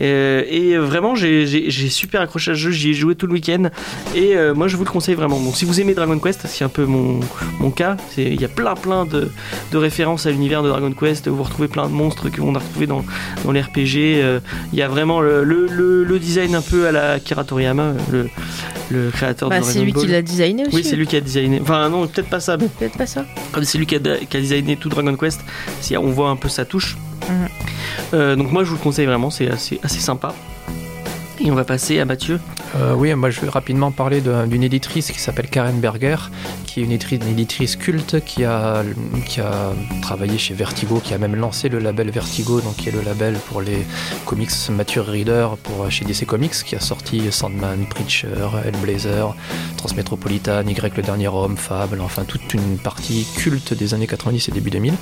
[0.00, 1.46] Euh, et vraiment, j'ai-
[1.88, 3.64] super accroché à ce jeu, j'y ai joué tout le week-end.
[4.14, 5.38] Et moi, je vous le conseille vraiment.
[5.40, 7.20] Donc, si vous aimez Dragon Quest, c'est un peu mon,
[7.60, 9.28] mon cas, c'est- il y a plein plein de,
[9.72, 11.28] de références à l'univers de Dragon Quest.
[11.28, 13.04] Vous retrouvez plein de monstres que l'on a retrouvés dans,
[13.44, 14.20] dans les RPG.
[14.22, 14.40] Euh,
[14.72, 17.94] Il y a vraiment le, le, le- le design un peu à la Akira Toriyama,
[18.12, 18.28] le,
[18.90, 20.76] le créateur Bah, de c'est Dragon lui qui l'a designé aussi.
[20.76, 21.58] Oui, c'est lui qui a designé.
[21.60, 22.68] Enfin, non, peut-être pas ça, mais
[22.98, 23.24] pas ça.
[23.52, 25.40] comme c'est lui qui a, qui a designé tout Dragon Quest,
[25.96, 26.96] on voit un peu sa touche.
[27.28, 27.48] Mhm.
[28.14, 30.34] Euh, donc moi je vous le conseille vraiment, c'est assez, assez sympa.
[31.40, 32.40] Et on va passer à Mathieu.
[32.76, 36.16] Euh, oui, moi je vais rapidement parler d'une éditrice qui s'appelle Karen Berger,
[36.66, 38.82] qui est une éditrice, culte qui a,
[39.24, 39.72] qui a
[40.02, 43.34] travaillé chez Vertigo, qui a même lancé le label Vertigo, donc qui est le label
[43.48, 43.86] pour les
[44.26, 49.34] comics mature reader pour chez DC Comics, qui a sorti Sandman, Preacher, Hellblazer,
[49.76, 54.52] Transmetropolitan, Y le dernier homme, Fable, enfin toute une partie culte des années 90 et
[54.52, 54.94] début 2000,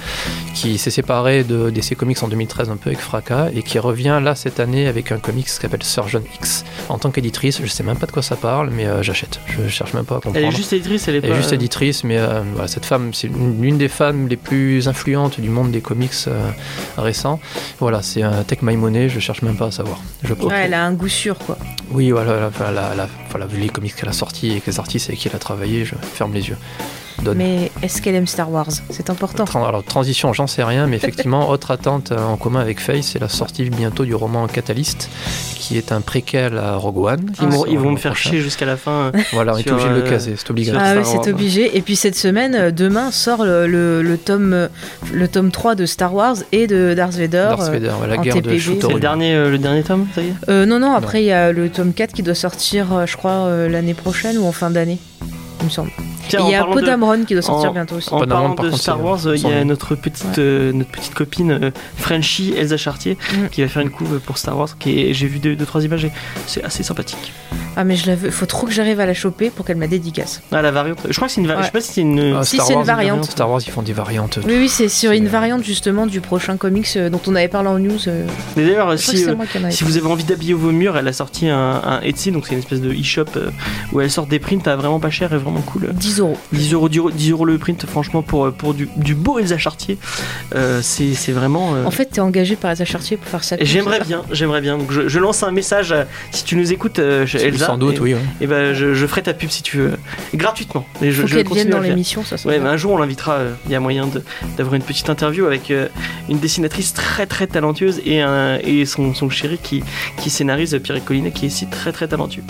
[0.54, 4.20] qui s'est séparé de DC Comics en 2013 un peu avec fracas et qui revient
[4.22, 6.64] là cette année avec un comics qui s'appelle Surgeon X.
[6.88, 9.40] En tant qu'éditrice, je sais même pas de quoi ça parle, mais euh, j'achète.
[9.48, 10.36] Je cherche même pas à comprendre.
[10.36, 11.36] Elle est juste éditrice, elle est Elle est pas.
[11.36, 15.40] juste éditrice, mais euh, voilà, cette femme, c'est une- l'une des femmes les plus influentes
[15.40, 16.50] du monde des comics euh,
[16.96, 17.40] récents.
[17.80, 20.00] Voilà, c'est un Tech My Money, je cherche même pas à savoir.
[20.22, 21.56] Je Ouais, elle a un goût sûr, quoi.
[21.90, 25.36] Oui, voilà, voilà, vu les comics qu'elle a sortis et les artistes avec qui elle
[25.36, 26.56] a travaillé, je ferme les yeux.
[27.22, 27.38] Donne.
[27.38, 28.66] Mais est-ce qu'elle aime Star Wars?
[28.90, 29.44] C'est important.
[29.66, 33.18] Alors, transition, j'en sais rien, mais effectivement, autre attente euh, en commun avec Faye, c'est
[33.18, 35.08] la sortie bientôt du roman Catalyst,
[35.54, 37.30] qui est un préquel à Rogue One.
[37.40, 38.30] Ils, vont- ils me faire prochain.
[38.30, 39.12] chier jusqu'à la fin.
[39.32, 40.84] Voilà, on est obligé de le euh, caser, c'est obligatoire.
[40.86, 41.76] Ah oui, c'est obligé.
[41.76, 44.68] Et puis cette semaine, euh, demain, sort le, le- le tome, euh,
[45.12, 47.46] le tome 3 de Star Wars et de Darth Vader.
[47.50, 48.60] Darth euh, Vader, ouais, la en guerre de TPB.
[48.60, 50.32] C'est le dernier, euh, le dernier tome, ça y est?
[50.48, 53.16] Euh, non, non, après il y a le tome 4 qui doit sortir, euh, je
[53.16, 54.98] crois, euh, l'année prochaine ou en fin d'année,
[55.60, 55.90] il me semble.
[56.28, 58.08] Tiens, il y a de- Podamron qui doit sortir en- bientôt aussi.
[58.12, 60.32] En Podamron, parlant par de contre, Star Wars, il y a notre petite, Ouais.
[60.38, 63.48] euh, notre petite copine euh, Frenchie, Elsa Chartier, Mm.
[63.50, 64.68] qui va faire une couve pour Star Wars.
[64.78, 66.12] Qui est- J'ai vu deux, deux, trois images et
[66.46, 67.32] c'est assez sympathique.
[67.78, 69.86] Ah, mais je la veux, faut trop que j'arrive à la choper pour qu'elle m'a
[69.86, 70.40] dédicace.
[70.52, 70.98] Ah, la variante.
[71.08, 71.64] Je crois que c'est une variante.
[71.64, 71.70] Ouais.
[71.74, 72.36] Je sais pas si c'est une.
[72.38, 73.24] Ah, Si, Star c'est une Wars, variante.
[73.30, 74.38] Star Wars, ils font des variantes.
[74.46, 77.48] Oui, oui, c'est sur une euh, variante justement du prochain comics euh, dont on avait
[77.48, 77.98] parlé en news.
[78.08, 79.34] euh, Mais d'ailleurs, si, euh,
[79.70, 82.54] si vous avez envie d'habiller vos murs, elle a sorti un, un Etsy, donc c'est
[82.54, 83.50] une espèce de e-shop euh,
[83.92, 85.90] où elle sort des prints à vraiment pas cher et vraiment cool.
[85.92, 86.15] 10 euros.
[86.52, 89.58] 10 euros, 10 euros, 10 euros le print, franchement, pour, pour du, du beau Elsa
[89.58, 89.98] Chartier,
[90.54, 91.74] euh, c'est c'est vraiment.
[91.74, 93.56] euh, En fait, t'es engagé par Elsa Chartier pour faire ça.
[93.58, 94.78] et J'aimerais bien, j'aimerais bien.
[94.78, 95.92] Donc je, je lance un message.
[95.92, 98.14] à- si tu nous écoutes, euh, Elsa, Sans doute, et, oui.
[98.14, 98.20] ouais.
[98.40, 99.92] et ben je, je ferai ta pub si tu veux,
[100.32, 100.86] Et gratuitement.
[101.02, 103.34] Et je, Faut je vienne dans l'émission, ça Ouais, mais un jour on l'invitera.
[103.34, 104.22] euh, Il y a moyen de-
[104.56, 105.88] d'avoir une petite interview avec euh,
[106.28, 109.82] une dessinatrice très très talentueuse et, un, et son, son chéri qui,
[110.22, 112.42] qui scénarise Pierre Collinet qui est aussi très très talentueux.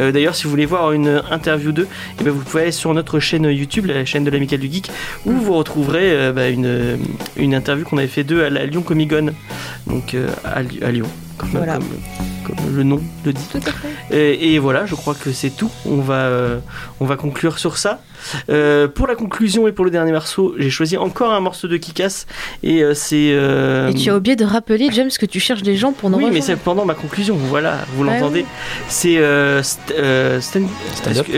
[0.00, 1.88] Euh, D'ailleurs, si vous voulez voir une interview d'eux,
[2.20, 4.90] eh ben, vous pouvez aller sur notre chaîne YouTube, la chaîne de l'Amical du Geek,
[5.24, 6.98] où vous retrouverez euh, bah, une,
[7.36, 9.32] une interview qu'on avait fait d'eux à la Lyon Comic Con,
[9.86, 11.06] donc euh, à, Lyon,
[11.38, 11.74] comme, Voilà.
[11.74, 11.84] comme-
[12.46, 13.42] comme le nom le dit.
[13.50, 14.16] Tout à fait.
[14.16, 15.70] Et, et voilà, je crois que c'est tout.
[15.84, 16.58] On va, euh,
[17.00, 18.00] on va conclure sur ça.
[18.50, 21.76] Euh, pour la conclusion et pour le dernier morceau, j'ai choisi encore un morceau de
[21.76, 22.26] Kikas
[22.62, 23.30] et euh, c'est.
[23.32, 26.18] euh, Et tu as oublié de rappeler, James, que tu cherches des gens pour nous
[26.18, 27.36] oui, mais c'est pendant ma conclusion.
[27.36, 28.44] Voilà, vous Ouais, l'entendez.
[28.88, 30.66] C'est euh, st- euh, stand,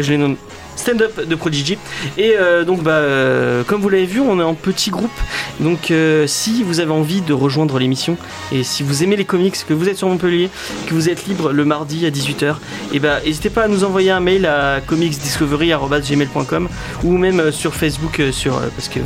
[0.00, 0.36] je les nomme?
[0.76, 1.76] Stand-up de Prodigy.
[2.18, 5.10] Et euh, donc, bah, euh, comme vous l'avez vu, on est en petit groupe.
[5.58, 8.16] Donc, euh, si vous avez envie de rejoindre l'émission
[8.52, 10.50] et si vous aimez les comics, que vous êtes sur Montpellier,
[10.86, 12.54] que vous êtes libre le mardi à 18h,
[12.92, 16.68] et bah, n'hésitez pas à nous envoyer un mail à comicsdiscovery.gmail.com
[17.02, 19.00] ou même euh, sur Facebook, euh, sur, euh, parce que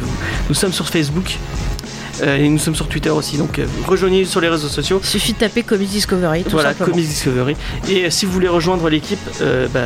[0.49, 1.39] nous sommes sur Facebook.
[2.23, 5.01] Euh, et nous sommes sur Twitter aussi, donc euh, rejoignez sur les réseaux sociaux.
[5.03, 6.91] Il suffit de taper Comics Discovery, tout Voilà, simplement.
[6.93, 7.57] Comics Discovery.
[7.89, 9.81] Et euh, si vous voulez rejoindre l'équipe, euh, bah,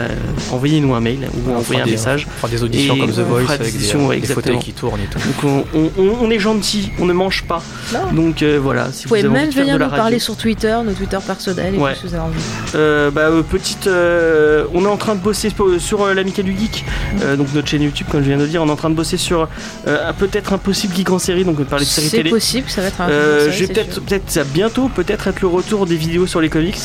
[0.50, 2.26] envoyez-nous un mail ou On envoyez un des- message.
[2.28, 4.58] On fera des auditions Et comme The on Voice avec des auditions, ouais, des fauteuils
[4.58, 5.18] qui tournent et tout.
[5.18, 7.62] Donc on, on- on- on est gentil, on ne mange pas.
[7.92, 8.12] Non.
[8.12, 10.18] Donc euh, voilà, si Vous pouvez avez envie même de faire venir de nous parler
[10.18, 11.92] sur Twitter, nos Twitter personnels et Ouais.
[11.92, 12.40] tout ce que vous avez envie.
[12.74, 16.44] Euh, bah, euh, petite, euh, on est en train de bosser sur, sur, euh, l'Amical
[16.44, 16.84] du Geek,
[17.22, 18.90] euh, donc notre chaîne YouTube, comme je viens de le dire, on est en train
[18.90, 19.48] de bosser sur
[19.86, 22.22] euh, un- peut-être un possible geek en série, donc on va parler de séries télé.
[22.24, 22.30] télé.
[22.30, 23.08] possible, ça va être un.
[23.08, 26.26] Euh, je vais c'est peut-être, peut-être ça va bientôt peut-être être le retour des vidéos
[26.26, 26.78] sur les comics.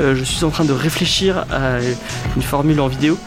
[0.00, 1.78] Euh, je suis en train de réfléchir à
[2.36, 3.18] une formule en vidéo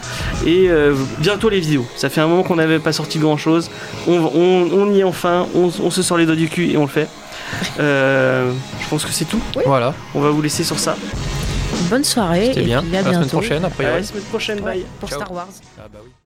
[0.46, 1.86] et euh, bientôt les vidéos.
[1.96, 3.70] Ça fait un moment qu'on n'avait pas sorti grand chose.
[4.06, 5.46] On, on- on y est enfin.
[5.54, 7.08] On, on se sort les doigts du cul et on le fait.
[7.80, 8.50] Euh,
[8.80, 9.40] je pense que c'est tout.
[9.66, 10.96] Voilà, On va vous laisser sur ça.
[11.90, 12.46] Bonne soirée.
[12.46, 12.82] c'était et bien.
[12.82, 13.84] puis à la semaine prochaine, après.
[13.84, 14.60] À la semaine prochaine.
[14.60, 14.84] Bye.
[15.00, 15.18] Pour Ciao.
[15.20, 15.48] Star Wars.
[15.78, 16.12] Ah bah oui.